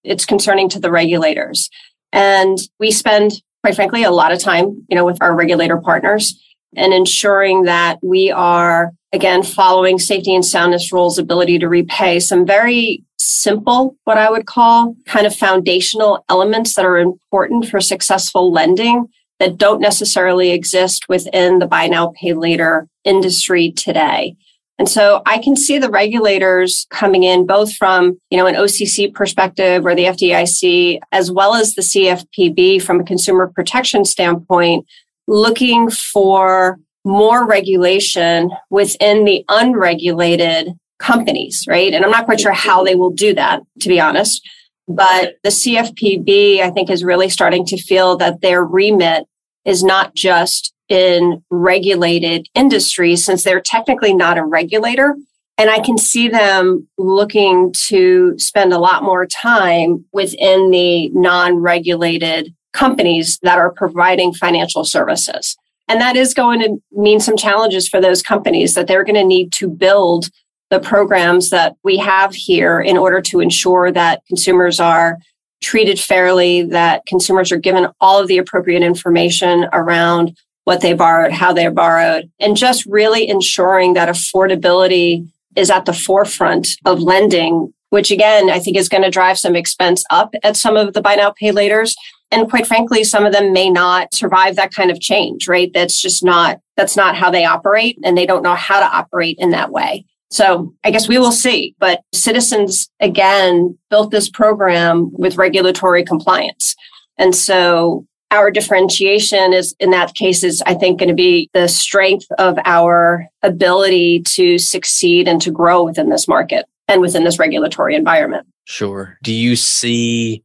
it's 0.04 0.24
concerning 0.24 0.68
to 0.70 0.80
the 0.80 0.90
regulators. 0.90 1.70
And 2.12 2.58
we 2.78 2.90
spend, 2.90 3.42
quite 3.62 3.74
frankly, 3.74 4.04
a 4.04 4.10
lot 4.10 4.32
of 4.32 4.38
time, 4.38 4.86
you 4.88 4.96
know, 4.96 5.04
with 5.04 5.20
our 5.20 5.34
regulator 5.34 5.78
partners 5.78 6.40
and 6.74 6.92
ensuring 6.92 7.64
that 7.64 7.98
we 8.02 8.30
are, 8.30 8.92
again, 9.12 9.42
following 9.42 9.98
safety 9.98 10.34
and 10.34 10.44
soundness 10.44 10.92
rules, 10.92 11.18
ability 11.18 11.58
to 11.58 11.68
repay 11.68 12.20
some 12.20 12.46
very 12.46 13.02
simple, 13.18 13.96
what 14.04 14.18
I 14.18 14.30
would 14.30 14.46
call 14.46 14.96
kind 15.06 15.26
of 15.26 15.34
foundational 15.34 16.24
elements 16.28 16.74
that 16.74 16.84
are 16.84 16.98
important 16.98 17.66
for 17.66 17.80
successful 17.80 18.52
lending 18.52 19.06
that 19.38 19.58
don't 19.58 19.80
necessarily 19.80 20.50
exist 20.50 21.08
within 21.08 21.58
the 21.58 21.66
buy 21.66 21.86
now, 21.86 22.12
pay 22.20 22.32
later 22.32 22.88
industry 23.04 23.72
today. 23.72 24.36
And 24.78 24.88
so 24.88 25.22
I 25.24 25.38
can 25.38 25.56
see 25.56 25.78
the 25.78 25.90
regulators 25.90 26.86
coming 26.90 27.22
in 27.22 27.46
both 27.46 27.72
from, 27.74 28.18
you 28.30 28.36
know, 28.36 28.46
an 28.46 28.56
OCC 28.56 29.12
perspective 29.12 29.86
or 29.86 29.94
the 29.94 30.04
FDIC, 30.04 30.98
as 31.12 31.30
well 31.30 31.54
as 31.54 31.74
the 31.74 31.82
CFPB 31.82 32.82
from 32.82 33.00
a 33.00 33.04
consumer 33.04 33.50
protection 33.54 34.04
standpoint, 34.04 34.86
looking 35.26 35.90
for 35.90 36.78
more 37.04 37.46
regulation 37.46 38.50
within 38.70 39.24
the 39.24 39.44
unregulated 39.48 40.72
companies, 40.98 41.64
right? 41.68 41.92
And 41.92 42.04
I'm 42.04 42.10
not 42.10 42.24
quite 42.24 42.40
sure 42.40 42.52
how 42.52 42.82
they 42.82 42.94
will 42.94 43.10
do 43.10 43.34
that, 43.34 43.62
to 43.80 43.88
be 43.88 44.00
honest. 44.00 44.42
But 44.88 45.36
the 45.42 45.50
CFPB, 45.50 46.60
I 46.60 46.70
think, 46.70 46.90
is 46.90 47.04
really 47.04 47.28
starting 47.28 47.64
to 47.66 47.76
feel 47.76 48.16
that 48.18 48.40
their 48.40 48.64
remit 48.64 49.26
is 49.64 49.82
not 49.82 50.14
just 50.14 50.72
in 50.88 51.42
regulated 51.50 52.48
industries, 52.54 53.24
since 53.24 53.42
they're 53.42 53.60
technically 53.60 54.14
not 54.14 54.38
a 54.38 54.44
regulator. 54.44 55.16
And 55.58 55.70
I 55.70 55.80
can 55.80 55.98
see 55.98 56.28
them 56.28 56.86
looking 56.98 57.72
to 57.88 58.34
spend 58.38 58.72
a 58.72 58.78
lot 58.78 59.02
more 59.02 59.26
time 59.26 60.04
within 60.12 60.70
the 60.70 61.08
non 61.10 61.56
regulated 61.56 62.54
companies 62.76 63.38
that 63.42 63.58
are 63.58 63.72
providing 63.72 64.32
financial 64.32 64.84
services. 64.84 65.56
And 65.88 66.00
that 66.00 66.16
is 66.16 66.34
going 66.34 66.60
to 66.60 66.78
mean 66.92 67.20
some 67.20 67.36
challenges 67.36 67.88
for 67.88 68.00
those 68.00 68.22
companies 68.22 68.74
that 68.74 68.86
they're 68.86 69.04
going 69.04 69.14
to 69.14 69.24
need 69.24 69.52
to 69.54 69.68
build 69.68 70.28
the 70.68 70.80
programs 70.80 71.50
that 71.50 71.76
we 71.84 71.96
have 71.96 72.34
here 72.34 72.80
in 72.80 72.96
order 72.96 73.20
to 73.22 73.40
ensure 73.40 73.92
that 73.92 74.22
consumers 74.26 74.80
are 74.80 75.16
treated 75.62 75.98
fairly, 75.98 76.62
that 76.62 77.06
consumers 77.06 77.50
are 77.50 77.58
given 77.58 77.86
all 78.00 78.20
of 78.20 78.28
the 78.28 78.38
appropriate 78.38 78.82
information 78.82 79.66
around 79.72 80.36
what 80.64 80.80
they 80.80 80.92
borrowed, 80.92 81.32
how 81.32 81.52
they 81.52 81.68
borrowed, 81.68 82.30
and 82.40 82.56
just 82.56 82.84
really 82.86 83.28
ensuring 83.28 83.94
that 83.94 84.08
affordability 84.08 85.26
is 85.54 85.70
at 85.70 85.86
the 85.86 85.92
forefront 85.92 86.68
of 86.84 87.00
lending, 87.00 87.72
which 87.90 88.10
again, 88.10 88.50
I 88.50 88.58
think 88.58 88.76
is 88.76 88.88
going 88.88 89.04
to 89.04 89.10
drive 89.10 89.38
some 89.38 89.54
expense 89.54 90.04
up 90.10 90.34
at 90.42 90.56
some 90.56 90.76
of 90.76 90.92
the 90.92 91.00
buy 91.00 91.14
now, 91.14 91.30
pay 91.30 91.52
laters. 91.52 91.94
And 92.30 92.50
quite 92.50 92.66
frankly, 92.66 93.04
some 93.04 93.24
of 93.24 93.32
them 93.32 93.52
may 93.52 93.70
not 93.70 94.12
survive 94.12 94.56
that 94.56 94.74
kind 94.74 94.90
of 94.90 95.00
change, 95.00 95.46
right? 95.48 95.70
That's 95.72 96.00
just 96.00 96.24
not, 96.24 96.60
that's 96.76 96.96
not 96.96 97.16
how 97.16 97.30
they 97.30 97.44
operate 97.44 97.98
and 98.04 98.16
they 98.16 98.26
don't 98.26 98.42
know 98.42 98.54
how 98.54 98.80
to 98.80 98.86
operate 98.86 99.36
in 99.38 99.50
that 99.50 99.70
way. 99.70 100.04
So 100.30 100.74
I 100.82 100.90
guess 100.90 101.08
we 101.08 101.18
will 101.18 101.32
see. 101.32 101.74
But 101.78 102.00
Citizens, 102.12 102.90
again, 103.00 103.78
built 103.90 104.10
this 104.10 104.28
program 104.28 105.10
with 105.12 105.36
regulatory 105.36 106.04
compliance. 106.04 106.74
And 107.16 107.34
so 107.34 108.06
our 108.32 108.50
differentiation 108.50 109.52
is 109.52 109.74
in 109.78 109.90
that 109.90 110.14
case 110.14 110.42
is 110.42 110.62
I 110.66 110.74
think 110.74 110.98
going 110.98 111.08
to 111.08 111.14
be 111.14 111.48
the 111.54 111.68
strength 111.68 112.26
of 112.38 112.58
our 112.64 113.28
ability 113.42 114.22
to 114.34 114.58
succeed 114.58 115.28
and 115.28 115.40
to 115.42 115.52
grow 115.52 115.84
within 115.84 116.10
this 116.10 116.26
market 116.26 116.66
and 116.88 117.00
within 117.00 117.24
this 117.24 117.38
regulatory 117.38 117.94
environment. 117.94 118.46
Sure. 118.64 119.16
Do 119.22 119.32
you 119.32 119.54
see 119.54 120.42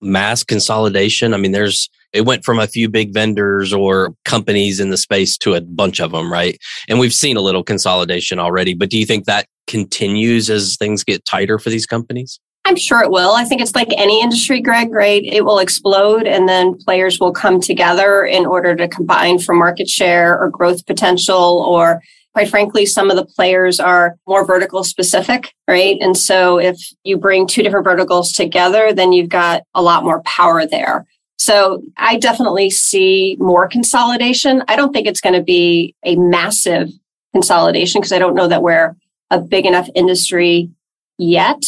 mass 0.00 0.44
consolidation? 0.44 1.34
I 1.34 1.36
mean, 1.38 1.52
there's 1.52 1.88
it 2.12 2.24
went 2.24 2.44
from 2.44 2.58
a 2.58 2.66
few 2.66 2.88
big 2.88 3.12
vendors 3.12 3.72
or 3.72 4.14
companies 4.24 4.80
in 4.80 4.90
the 4.90 4.96
space 4.96 5.36
to 5.38 5.54
a 5.54 5.60
bunch 5.60 6.00
of 6.00 6.12
them, 6.12 6.32
right? 6.32 6.58
And 6.88 6.98
we've 6.98 7.12
seen 7.12 7.36
a 7.36 7.42
little 7.42 7.62
consolidation 7.62 8.38
already, 8.38 8.74
but 8.74 8.90
do 8.90 8.98
you 8.98 9.04
think 9.04 9.26
that 9.26 9.46
continues 9.66 10.48
as 10.48 10.76
things 10.76 11.04
get 11.04 11.24
tighter 11.24 11.58
for 11.58 11.70
these 11.70 11.86
companies? 11.86 12.40
I'm 12.64 12.76
sure 12.76 13.00
it 13.00 13.10
will. 13.10 13.32
I 13.32 13.44
think 13.44 13.60
it's 13.60 13.76
like 13.76 13.92
any 13.96 14.20
industry, 14.20 14.60
Greg, 14.60 14.90
right? 14.90 15.22
It 15.24 15.44
will 15.44 15.60
explode 15.60 16.26
and 16.26 16.48
then 16.48 16.74
players 16.74 17.20
will 17.20 17.32
come 17.32 17.60
together 17.60 18.24
in 18.24 18.44
order 18.44 18.74
to 18.74 18.88
combine 18.88 19.38
for 19.38 19.54
market 19.54 19.88
share 19.88 20.36
or 20.36 20.50
growth 20.50 20.84
potential 20.84 21.64
or 21.68 22.02
quite 22.36 22.50
frankly, 22.50 22.84
some 22.84 23.10
of 23.10 23.16
the 23.16 23.24
players 23.24 23.80
are 23.80 24.18
more 24.28 24.44
vertical 24.44 24.84
specific, 24.84 25.54
right? 25.66 25.96
And 26.02 26.14
so 26.14 26.58
if 26.58 26.78
you 27.02 27.16
bring 27.16 27.46
two 27.46 27.62
different 27.62 27.86
verticals 27.86 28.32
together, 28.32 28.92
then 28.92 29.14
you've 29.14 29.30
got 29.30 29.62
a 29.74 29.80
lot 29.80 30.04
more 30.04 30.20
power 30.24 30.66
there. 30.66 31.06
So 31.38 31.80
I 31.96 32.18
definitely 32.18 32.68
see 32.68 33.38
more 33.40 33.66
consolidation. 33.66 34.62
I 34.68 34.76
don't 34.76 34.92
think 34.92 35.06
it's 35.06 35.22
going 35.22 35.34
to 35.34 35.42
be 35.42 35.94
a 36.04 36.16
massive 36.16 36.90
consolidation 37.32 38.02
because 38.02 38.12
I 38.12 38.18
don't 38.18 38.34
know 38.34 38.48
that 38.48 38.62
we're 38.62 38.94
a 39.30 39.40
big 39.40 39.64
enough 39.64 39.88
industry 39.94 40.68
yet. 41.16 41.62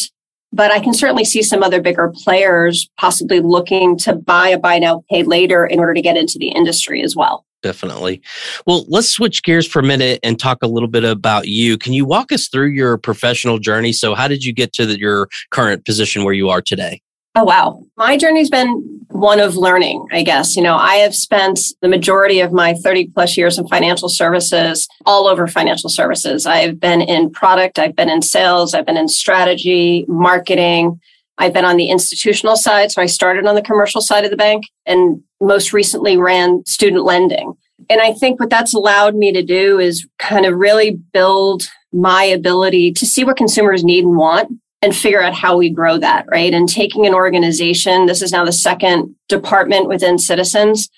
But 0.53 0.71
I 0.71 0.81
can 0.81 0.93
certainly 0.93 1.25
see 1.25 1.43
some 1.43 1.63
other 1.63 1.81
bigger 1.81 2.13
players 2.15 2.91
possibly 2.99 3.41
looking 3.41 3.97
to 4.01 4.15
buy 4.15 4.51
a 4.51 4.59
buy 4.59 4.81
now, 4.81 5.03
pay 5.09 5.23
later 5.23 5.65
in 5.65 5.79
order 5.79 5.95
to 5.95 6.03
get 6.03 6.19
into 6.19 6.39
the 6.39 6.49
industry 6.49 7.03
as 7.03 7.17
well. 7.17 7.47
Definitely. 7.63 8.21
Well, 8.67 8.85
let's 8.89 9.09
switch 9.09 9.43
gears 9.43 9.67
for 9.67 9.81
a 9.81 9.83
minute 9.83 10.21
and 10.23 10.39
talk 10.39 10.59
a 10.63 10.69
little 10.69 10.89
bit 10.89 11.05
about 11.05 11.49
you. 11.49 11.77
Can 11.77 11.93
you 11.93 12.05
walk 12.05 12.31
us 12.31 12.49
through 12.49 12.69
your 12.69 12.97
professional 12.99 13.59
journey? 13.59 13.93
So, 13.93 14.15
how 14.15 14.29
did 14.29 14.45
you 14.45 14.53
get 14.53 14.73
to 14.75 14.87
the, 14.87 14.99
your 14.99 15.29
current 15.51 15.85
position 15.85 16.23
where 16.23 16.35
you 16.35 16.49
are 16.51 16.63
today? 16.63 17.03
Oh, 17.35 17.45
wow. 17.45 17.83
My 17.97 18.17
journey's 18.17 18.51
been 18.51 18.99
one 19.11 19.39
of 19.39 19.57
learning, 19.57 20.07
I 20.13 20.23
guess. 20.23 20.57
You 20.57 20.63
know, 20.63 20.77
I 20.77 20.97
have 20.97 21.15
spent 21.15 21.61
the 21.83 21.89
majority 21.89 22.41
of 22.41 22.53
my 22.53 22.75
30 22.75 23.09
plus 23.09 23.37
years 23.37 23.59
in 23.59 23.69
financial 23.69 24.09
services, 24.09 24.89
all 25.07 25.27
over 25.27 25.47
financial 25.47 25.91
services. 25.91 26.47
I've 26.47 26.81
been 26.81 27.01
in 27.01 27.31
product, 27.31 27.79
I've 27.79 27.95
been 27.95 28.11
in 28.11 28.23
sales, 28.23 28.75
I've 28.75 28.87
been 28.87 28.97
in 28.97 29.09
strategy, 29.09 30.05
marketing. 30.09 31.01
I've 31.39 31.53
been 31.53 31.65
on 31.65 31.77
the 31.77 31.89
institutional 31.89 32.57
side. 32.57 32.91
So 32.91 33.01
I 33.01 33.07
started 33.07 33.47
on 33.47 33.55
the 33.55 33.63
commercial 33.63 34.01
side 34.01 34.25
of 34.25 34.31
the 34.31 34.37
bank 34.37 34.65
and 34.87 35.23
most 35.41 35.73
recently 35.73 36.17
ran 36.17 36.65
student 36.67 37.05
lending. 37.05 37.55
And 37.89 38.01
I 38.01 38.13
think 38.13 38.41
what 38.41 38.51
that's 38.51 38.75
allowed 38.75 39.15
me 39.15 39.33
to 39.33 39.43
do 39.43 39.79
is 39.79 40.07
kind 40.19 40.45
of 40.45 40.55
really 40.55 40.99
build 41.13 41.69
my 41.93 42.25
ability 42.25 42.93
to 42.93 43.07
see 43.07 43.25
what 43.25 43.37
consumers 43.37 43.85
need 43.85 44.05
and 44.05 44.17
want 44.17 44.51
and 44.83 44.95
figure 44.95 45.23
out 45.23 45.35
how 45.35 45.57
we 45.57 45.71
grow 45.71 45.97
that, 45.99 46.27
right? 46.29 46.53
And 46.53 46.69
taking 46.69 47.07
an 47.07 47.15
organization, 47.15 48.07
this 48.07 48.21
is 48.21 48.33
now 48.33 48.45
the 48.45 48.53
second 48.53 49.15
department 49.29 49.89
within 49.89 50.19
Citizens 50.19 50.89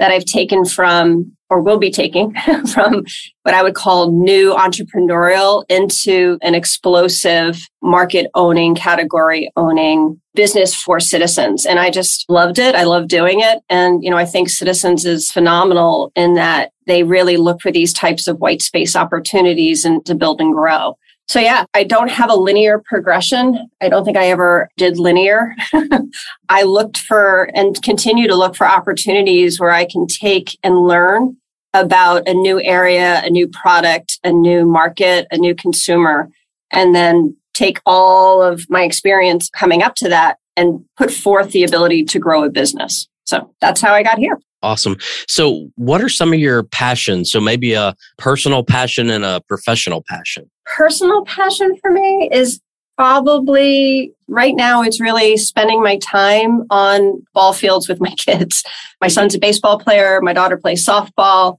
that 0.00 0.10
I've 0.10 0.24
taken 0.24 0.64
from 0.64 1.36
or 1.50 1.60
will 1.60 1.78
be 1.78 1.90
taking 1.90 2.34
from 2.72 3.04
what 3.42 3.54
I 3.54 3.62
would 3.62 3.74
call 3.74 4.10
new 4.10 4.54
entrepreneurial 4.54 5.64
into 5.68 6.38
an 6.42 6.54
explosive 6.54 7.60
market 7.82 8.28
owning, 8.34 8.74
category 8.74 9.50
owning 9.56 10.20
business 10.34 10.74
for 10.74 11.00
citizens. 11.00 11.66
And 11.66 11.78
I 11.78 11.90
just 11.90 12.24
loved 12.28 12.58
it. 12.58 12.74
I 12.74 12.84
love 12.84 13.08
doing 13.08 13.40
it. 13.40 13.58
And, 13.68 14.02
you 14.02 14.10
know, 14.10 14.16
I 14.16 14.24
think 14.24 14.48
citizens 14.48 15.04
is 15.04 15.30
phenomenal 15.30 16.12
in 16.14 16.34
that 16.34 16.70
they 16.86 17.02
really 17.02 17.36
look 17.36 17.60
for 17.60 17.72
these 17.72 17.92
types 17.92 18.26
of 18.26 18.38
white 18.38 18.62
space 18.62 18.96
opportunities 18.96 19.84
and 19.84 20.04
to 20.06 20.14
build 20.14 20.40
and 20.40 20.54
grow. 20.54 20.96
So 21.30 21.38
yeah, 21.38 21.64
I 21.74 21.84
don't 21.84 22.10
have 22.10 22.28
a 22.28 22.34
linear 22.34 22.82
progression. 22.84 23.70
I 23.80 23.88
don't 23.88 24.04
think 24.04 24.16
I 24.16 24.30
ever 24.30 24.68
did 24.76 24.98
linear. 24.98 25.54
I 26.48 26.64
looked 26.64 26.98
for 26.98 27.48
and 27.54 27.80
continue 27.82 28.26
to 28.26 28.34
look 28.34 28.56
for 28.56 28.66
opportunities 28.66 29.60
where 29.60 29.70
I 29.70 29.84
can 29.84 30.08
take 30.08 30.58
and 30.64 30.88
learn 30.88 31.36
about 31.72 32.26
a 32.28 32.34
new 32.34 32.60
area, 32.60 33.22
a 33.24 33.30
new 33.30 33.46
product, 33.46 34.18
a 34.24 34.32
new 34.32 34.66
market, 34.66 35.28
a 35.30 35.38
new 35.38 35.54
consumer, 35.54 36.28
and 36.72 36.96
then 36.96 37.36
take 37.54 37.80
all 37.86 38.42
of 38.42 38.68
my 38.68 38.82
experience 38.82 39.48
coming 39.50 39.84
up 39.84 39.94
to 39.98 40.08
that 40.08 40.38
and 40.56 40.84
put 40.96 41.12
forth 41.12 41.52
the 41.52 41.62
ability 41.62 42.06
to 42.06 42.18
grow 42.18 42.42
a 42.42 42.50
business. 42.50 43.08
So 43.22 43.54
that's 43.60 43.80
how 43.80 43.94
I 43.94 44.02
got 44.02 44.18
here. 44.18 44.36
Awesome. 44.62 44.96
So, 45.26 45.70
what 45.76 46.02
are 46.02 46.08
some 46.10 46.34
of 46.34 46.38
your 46.38 46.64
passions? 46.64 47.32
So, 47.32 47.40
maybe 47.40 47.72
a 47.72 47.94
personal 48.18 48.62
passion 48.62 49.08
and 49.08 49.24
a 49.24 49.40
professional 49.48 50.04
passion. 50.06 50.50
Personal 50.76 51.24
passion 51.24 51.76
for 51.80 51.90
me 51.90 52.28
is 52.32 52.60
probably 52.96 54.12
right 54.28 54.54
now 54.54 54.82
it's 54.82 55.00
really 55.00 55.36
spending 55.36 55.82
my 55.82 55.96
time 55.98 56.64
on 56.70 57.24
ball 57.32 57.52
fields 57.52 57.88
with 57.88 58.00
my 58.00 58.10
kids. 58.18 58.64
My 59.00 59.06
mm-hmm. 59.06 59.14
son's 59.14 59.34
a 59.34 59.38
baseball 59.38 59.78
player, 59.78 60.20
my 60.20 60.32
daughter 60.32 60.56
plays 60.56 60.86
softball. 60.86 61.58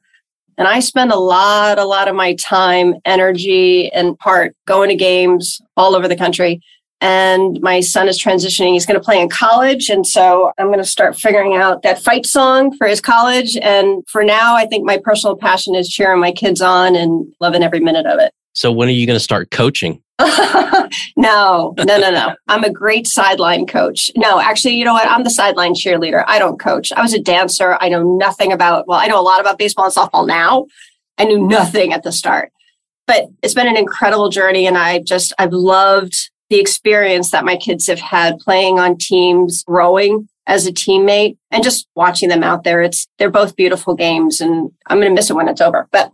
And 0.57 0.67
I 0.67 0.79
spend 0.79 1.11
a 1.11 1.17
lot, 1.17 1.79
a 1.79 1.85
lot 1.85 2.07
of 2.07 2.15
my 2.15 2.35
time, 2.35 2.95
energy, 3.05 3.91
and 3.93 4.19
part 4.19 4.55
going 4.67 4.89
to 4.89 4.95
games 4.95 5.59
all 5.75 5.95
over 5.95 6.07
the 6.07 6.15
country 6.15 6.61
and 7.01 7.59
my 7.61 7.79
son 7.79 8.07
is 8.07 8.21
transitioning. 8.21 8.73
He's 8.73 8.85
going 8.85 8.99
to 8.99 9.03
play 9.03 9.19
in 9.19 9.27
college. 9.27 9.89
And 9.89 10.05
so 10.05 10.51
I'm 10.59 10.67
going 10.67 10.77
to 10.77 10.85
start 10.85 11.17
figuring 11.17 11.55
out 11.55 11.81
that 11.81 11.99
fight 11.99 12.27
song 12.27 12.77
for 12.77 12.87
his 12.87 13.01
college. 13.01 13.57
And 13.57 14.03
for 14.07 14.23
now, 14.23 14.55
I 14.55 14.67
think 14.67 14.85
my 14.85 14.99
personal 15.03 15.35
passion 15.35 15.73
is 15.73 15.89
cheering 15.89 16.21
my 16.21 16.31
kids 16.31 16.61
on 16.61 16.95
and 16.95 17.33
loving 17.41 17.63
every 17.63 17.79
minute 17.79 18.05
of 18.05 18.19
it. 18.19 18.33
So 18.53 18.71
when 18.71 18.87
are 18.89 18.91
you 18.91 19.07
going 19.07 19.17
to 19.17 19.23
start 19.23 19.51
coaching? 19.51 20.01
no, 20.19 21.73
no, 21.77 21.97
no, 21.97 22.11
no. 22.11 22.35
I'm 22.47 22.63
a 22.63 22.69
great 22.69 23.07
sideline 23.07 23.65
coach. 23.65 24.11
No, 24.15 24.39
actually, 24.39 24.75
you 24.75 24.85
know 24.85 24.93
what? 24.93 25.07
I'm 25.07 25.23
the 25.23 25.29
sideline 25.29 25.73
cheerleader. 25.73 26.23
I 26.27 26.39
don't 26.39 26.59
coach. 26.59 26.91
I 26.91 27.01
was 27.01 27.13
a 27.13 27.19
dancer. 27.19 27.77
I 27.79 27.89
know 27.89 28.17
nothing 28.17 28.51
about, 28.51 28.87
well, 28.87 28.99
I 28.99 29.07
know 29.07 29.19
a 29.19 29.23
lot 29.23 29.39
about 29.39 29.57
baseball 29.57 29.85
and 29.85 29.93
softball 29.93 30.27
now. 30.27 30.65
I 31.17 31.25
knew 31.25 31.47
nothing 31.47 31.93
at 31.93 32.03
the 32.03 32.11
start. 32.11 32.51
But 33.07 33.27
it's 33.41 33.53
been 33.53 33.67
an 33.67 33.77
incredible 33.77 34.29
journey. 34.29 34.67
And 34.67 34.77
I 34.77 34.99
just, 34.99 35.33
I've 35.39 35.53
loved 35.53 36.13
the 36.49 36.59
experience 36.59 37.31
that 37.31 37.45
my 37.45 37.55
kids 37.55 37.87
have 37.87 37.99
had 37.99 38.37
playing 38.39 38.79
on 38.79 38.97
teams, 38.97 39.63
rowing 39.67 40.27
as 40.47 40.67
a 40.67 40.71
teammate 40.71 41.37
and 41.49 41.63
just 41.63 41.87
watching 41.95 42.29
them 42.29 42.43
out 42.43 42.63
there. 42.63 42.81
It's 42.81 43.07
they're 43.17 43.29
both 43.29 43.55
beautiful 43.55 43.95
games 43.95 44.41
and 44.41 44.71
I'm 44.87 44.97
going 44.97 45.09
to 45.09 45.15
miss 45.15 45.29
it 45.29 45.35
when 45.35 45.47
it's 45.47 45.61
over. 45.61 45.87
But 45.91 46.11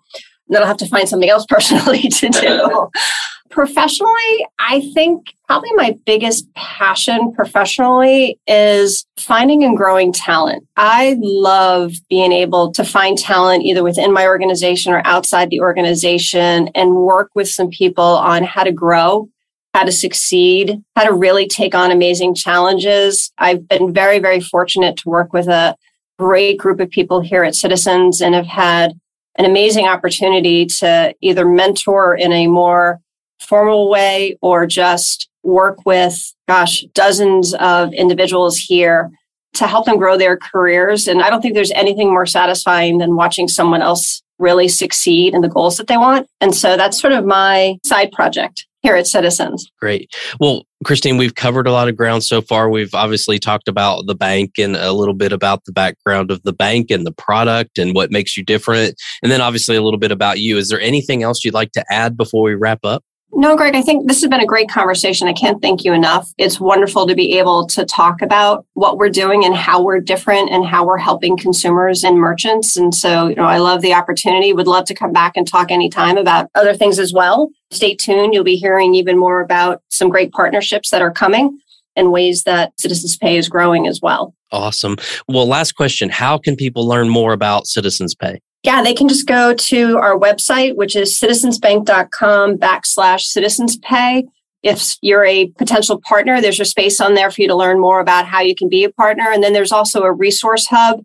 then 0.49 0.61
I'll 0.61 0.67
have 0.67 0.77
to 0.77 0.87
find 0.87 1.07
something 1.07 1.29
else 1.29 1.45
personally 1.49 2.01
to 2.09 2.29
do. 2.29 2.89
professionally, 3.49 4.47
I 4.59 4.91
think 4.93 5.33
probably 5.47 5.71
my 5.73 5.97
biggest 6.05 6.53
passion 6.53 7.33
professionally 7.33 8.39
is 8.45 9.05
finding 9.17 9.63
and 9.63 9.75
growing 9.75 10.11
talent. 10.11 10.67
I 10.75 11.17
love 11.19 11.93
being 12.09 12.31
able 12.31 12.71
to 12.73 12.83
find 12.83 13.17
talent 13.17 13.63
either 13.63 13.83
within 13.83 14.13
my 14.13 14.27
organization 14.27 14.93
or 14.93 15.01
outside 15.05 15.49
the 15.49 15.61
organization 15.61 16.67
and 16.75 16.97
work 16.97 17.31
with 17.33 17.49
some 17.49 17.69
people 17.69 18.03
on 18.03 18.43
how 18.43 18.63
to 18.63 18.71
grow 18.71 19.29
how 19.77 19.83
to 19.83 19.91
succeed, 19.91 20.81
how 20.95 21.03
to 21.03 21.13
really 21.13 21.47
take 21.47 21.75
on 21.75 21.91
amazing 21.91 22.33
challenges. 22.33 23.31
I've 23.37 23.67
been 23.67 23.93
very, 23.93 24.17
very 24.17 24.39
fortunate 24.39 24.97
to 24.97 25.09
work 25.09 25.33
with 25.33 25.47
a 25.47 25.75
great 26.17 26.57
group 26.57 26.79
of 26.79 26.89
people 26.89 27.21
here 27.21 27.43
at 27.43 27.53
Citizens 27.53 28.19
and 28.19 28.33
have 28.33 28.47
had 28.47 28.93
an 29.37 29.45
amazing 29.45 29.87
opportunity 29.87 30.65
to 30.65 31.13
either 31.21 31.45
mentor 31.45 32.15
in 32.15 32.31
a 32.31 32.47
more 32.47 32.99
formal 33.39 33.89
way 33.89 34.37
or 34.41 34.65
just 34.65 35.29
work 35.43 35.79
with, 35.85 36.33
gosh, 36.47 36.83
dozens 36.93 37.53
of 37.55 37.93
individuals 37.93 38.57
here 38.57 39.11
to 39.53 39.67
help 39.67 39.85
them 39.85 39.97
grow 39.97 40.17
their 40.17 40.37
careers. 40.37 41.07
And 41.07 41.21
I 41.21 41.29
don't 41.29 41.41
think 41.41 41.53
there's 41.53 41.71
anything 41.71 42.09
more 42.09 42.25
satisfying 42.25 42.97
than 42.97 43.15
watching 43.15 43.47
someone 43.47 43.81
else 43.81 44.21
really 44.39 44.67
succeed 44.67 45.33
in 45.33 45.41
the 45.41 45.47
goals 45.47 45.77
that 45.77 45.87
they 45.87 45.97
want. 45.97 46.27
And 46.41 46.53
so 46.53 46.77
that's 46.77 46.99
sort 46.99 47.13
of 47.13 47.25
my 47.25 47.77
side 47.83 48.11
project 48.11 48.66
here 48.81 48.95
at 48.95 49.07
Citizens. 49.07 49.69
Great. 49.79 50.13
Well, 50.39 50.63
Christine, 50.83 51.17
we've 51.17 51.35
covered 51.35 51.67
a 51.67 51.71
lot 51.71 51.89
of 51.89 51.97
ground 51.97 52.23
so 52.23 52.41
far. 52.41 52.69
We've 52.69 52.93
obviously 52.93 53.39
talked 53.39 53.67
about 53.67 54.05
the 54.05 54.15
bank 54.15 54.59
and 54.59 54.75
a 54.75 54.91
little 54.91 55.15
bit 55.15 55.33
about 55.33 55.65
the 55.65 55.71
background 55.71 56.29
of 56.29 56.41
the 56.43 56.53
bank 56.53 56.91
and 56.91 57.05
the 57.05 57.11
product 57.11 57.77
and 57.79 57.95
what 57.95 58.11
makes 58.11 58.37
you 58.37 58.43
different. 58.43 58.95
And 59.23 59.31
then 59.31 59.41
obviously 59.41 59.75
a 59.75 59.81
little 59.81 59.99
bit 59.99 60.11
about 60.11 60.39
you. 60.39 60.57
Is 60.57 60.69
there 60.69 60.79
anything 60.79 61.23
else 61.23 61.43
you'd 61.43 61.53
like 61.53 61.71
to 61.71 61.85
add 61.89 62.15
before 62.15 62.43
we 62.43 62.53
wrap 62.53 62.79
up? 62.83 63.03
No, 63.33 63.57
Greg, 63.57 63.75
I 63.75 63.81
think 63.81 64.07
this 64.07 64.21
has 64.21 64.29
been 64.29 64.39
a 64.39 64.45
great 64.45 64.69
conversation. 64.69 65.27
I 65.27 65.33
can't 65.33 65.61
thank 65.61 65.83
you 65.83 65.93
enough. 65.93 66.31
It's 66.37 66.59
wonderful 66.59 67.05
to 67.07 67.13
be 67.13 67.37
able 67.37 67.67
to 67.67 67.85
talk 67.85 68.21
about 68.21 68.65
what 68.73 68.97
we're 68.97 69.09
doing 69.09 69.43
and 69.43 69.53
how 69.53 69.83
we're 69.83 69.99
different 69.99 70.49
and 70.49 70.65
how 70.65 70.85
we're 70.85 70.97
helping 70.97 71.37
consumers 71.37 72.03
and 72.03 72.17
merchants. 72.17 72.77
And 72.77 72.95
so, 72.95 73.27
you 73.27 73.35
know, 73.35 73.43
I 73.43 73.57
love 73.57 73.81
the 73.81 73.93
opportunity. 73.93 74.53
Would 74.53 74.67
love 74.67 74.85
to 74.85 74.95
come 74.95 75.11
back 75.11 75.35
and 75.35 75.45
talk 75.45 75.71
anytime 75.71 76.17
about 76.17 76.49
other 76.55 76.73
things 76.73 76.99
as 76.99 77.11
well. 77.11 77.49
Stay 77.69 77.95
tuned. 77.95 78.33
You'll 78.33 78.45
be 78.45 78.55
hearing 78.55 78.95
even 78.95 79.17
more 79.17 79.41
about 79.41 79.81
some 79.89 80.09
great 80.09 80.31
partnerships 80.31 80.89
that 80.91 81.01
are 81.01 81.11
coming 81.11 81.59
and 81.97 82.11
ways 82.11 82.43
that 82.43 82.71
Citizens 82.79 83.17
Pay 83.17 83.37
is 83.37 83.49
growing 83.49 83.87
as 83.87 83.99
well. 84.01 84.33
Awesome. 84.51 84.95
Well, 85.27 85.45
last 85.45 85.73
question 85.73 86.09
How 86.09 86.37
can 86.37 86.55
people 86.55 86.87
learn 86.87 87.09
more 87.09 87.33
about 87.33 87.67
Citizens 87.67 88.15
Pay? 88.15 88.39
Yeah, 88.67 88.83
they 88.83 88.93
can 88.93 89.07
just 89.07 89.25
go 89.25 89.53
to 89.53 89.97
our 89.97 90.19
website, 90.19 90.75
which 90.75 90.97
is 90.97 91.17
citizensbank.com 91.17 92.57
backslash 92.57 93.21
citizens 93.21 93.77
pay. 93.77 94.25
If 94.61 94.97
you're 95.01 95.23
a 95.23 95.47
potential 95.57 96.01
partner, 96.01 96.41
there's 96.41 96.59
a 96.59 96.65
space 96.65 96.99
on 96.99 97.13
there 97.13 97.31
for 97.31 97.41
you 97.41 97.47
to 97.47 97.55
learn 97.55 97.79
more 97.79 98.01
about 98.01 98.25
how 98.25 98.41
you 98.41 98.55
can 98.55 98.67
be 98.67 98.83
a 98.83 98.91
partner. 98.91 99.31
And 99.31 99.41
then 99.41 99.53
there's 99.53 99.71
also 99.71 100.01
a 100.01 100.11
resource 100.11 100.67
hub 100.67 100.99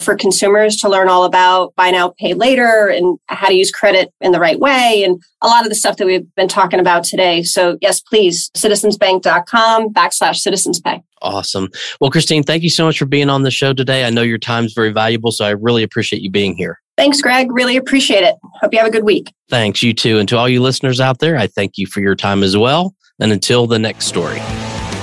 for 0.00 0.16
consumers 0.16 0.76
to 0.78 0.88
learn 0.88 1.10
all 1.10 1.24
about 1.24 1.74
buy 1.74 1.90
now, 1.90 2.14
pay 2.18 2.32
later 2.32 2.88
and 2.88 3.18
how 3.28 3.48
to 3.48 3.54
use 3.54 3.70
credit 3.70 4.10
in 4.22 4.32
the 4.32 4.40
right 4.40 4.58
way 4.58 5.04
and 5.04 5.22
a 5.42 5.48
lot 5.48 5.64
of 5.64 5.68
the 5.68 5.74
stuff 5.74 5.98
that 5.98 6.06
we've 6.06 6.34
been 6.34 6.48
talking 6.48 6.80
about 6.80 7.04
today. 7.04 7.42
So 7.42 7.76
yes, 7.82 8.00
please, 8.00 8.50
citizensbank.com 8.56 9.92
backslash 9.92 10.36
citizens 10.36 10.80
pay. 10.80 11.02
Awesome. 11.20 11.68
Well, 12.00 12.10
Christine, 12.10 12.42
thank 12.42 12.62
you 12.62 12.70
so 12.70 12.86
much 12.86 12.98
for 12.98 13.04
being 13.04 13.28
on 13.28 13.42
the 13.42 13.50
show 13.50 13.74
today. 13.74 14.06
I 14.06 14.08
know 14.08 14.22
your 14.22 14.38
time's 14.38 14.72
very 14.72 14.92
valuable, 14.92 15.30
so 15.30 15.44
I 15.44 15.50
really 15.50 15.82
appreciate 15.82 16.22
you 16.22 16.30
being 16.30 16.56
here. 16.56 16.81
Thanks, 16.96 17.20
Greg. 17.20 17.50
Really 17.50 17.76
appreciate 17.76 18.22
it. 18.22 18.36
Hope 18.60 18.72
you 18.72 18.78
have 18.78 18.88
a 18.88 18.90
good 18.90 19.04
week. 19.04 19.32
Thanks, 19.48 19.82
you 19.82 19.94
too. 19.94 20.18
And 20.18 20.28
to 20.28 20.36
all 20.36 20.48
you 20.48 20.60
listeners 20.60 21.00
out 21.00 21.18
there, 21.18 21.36
I 21.36 21.46
thank 21.46 21.78
you 21.78 21.86
for 21.86 22.00
your 22.00 22.14
time 22.14 22.42
as 22.42 22.56
well. 22.56 22.94
And 23.20 23.32
until 23.32 23.66
the 23.66 23.78
next 23.78 24.06
story. 24.06 24.40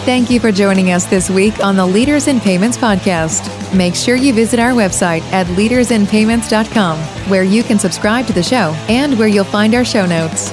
Thank 0.05 0.29
you 0.29 0.39
for 0.39 0.51
joining 0.51 0.91
us 0.91 1.05
this 1.05 1.29
week 1.29 1.63
on 1.63 1.75
the 1.75 1.85
Leaders 1.85 2.27
in 2.27 2.39
Payments 2.39 2.77
podcast. 2.77 3.75
Make 3.75 3.95
sure 3.95 4.15
you 4.15 4.33
visit 4.33 4.59
our 4.59 4.71
website 4.71 5.21
at 5.31 5.45
leadersinpayments.com, 5.47 6.97
where 7.29 7.43
you 7.43 7.63
can 7.63 7.77
subscribe 7.77 8.25
to 8.27 8.33
the 8.33 8.41
show 8.41 8.73
and 8.87 9.19
where 9.19 9.27
you'll 9.27 9.43
find 9.43 9.75
our 9.75 9.85
show 9.85 10.05
notes. 10.05 10.51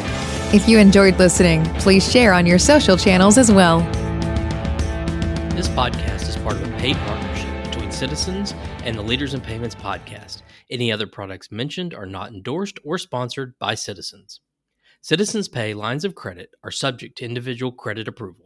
If 0.52 0.68
you 0.68 0.78
enjoyed 0.78 1.18
listening, 1.18 1.64
please 1.76 2.10
share 2.10 2.32
on 2.32 2.44
your 2.44 2.58
social 2.58 2.96
channels 2.96 3.38
as 3.38 3.50
well. 3.50 3.80
This 5.54 5.68
podcast 5.68 6.28
is 6.28 6.36
part 6.36 6.56
of 6.56 6.68
a 6.68 6.76
paid 6.76 6.96
partnership 6.98 7.64
between 7.64 7.90
Citizens 7.90 8.52
and 8.84 8.96
the 8.96 9.02
Leaders 9.02 9.32
in 9.32 9.40
Payments 9.40 9.74
podcast. 9.74 10.42
Any 10.70 10.90
other 10.90 11.06
products 11.06 11.52
mentioned 11.52 11.94
are 11.94 12.06
not 12.06 12.32
endorsed 12.32 12.78
or 12.84 12.98
sponsored 12.98 13.58
by 13.58 13.74
Citizens. 13.74 14.40
Citizens 15.00 15.48
Pay 15.48 15.74
lines 15.74 16.04
of 16.04 16.14
credit 16.14 16.50
are 16.64 16.70
subject 16.70 17.18
to 17.18 17.24
individual 17.24 17.72
credit 17.72 18.08
approval. 18.08 18.45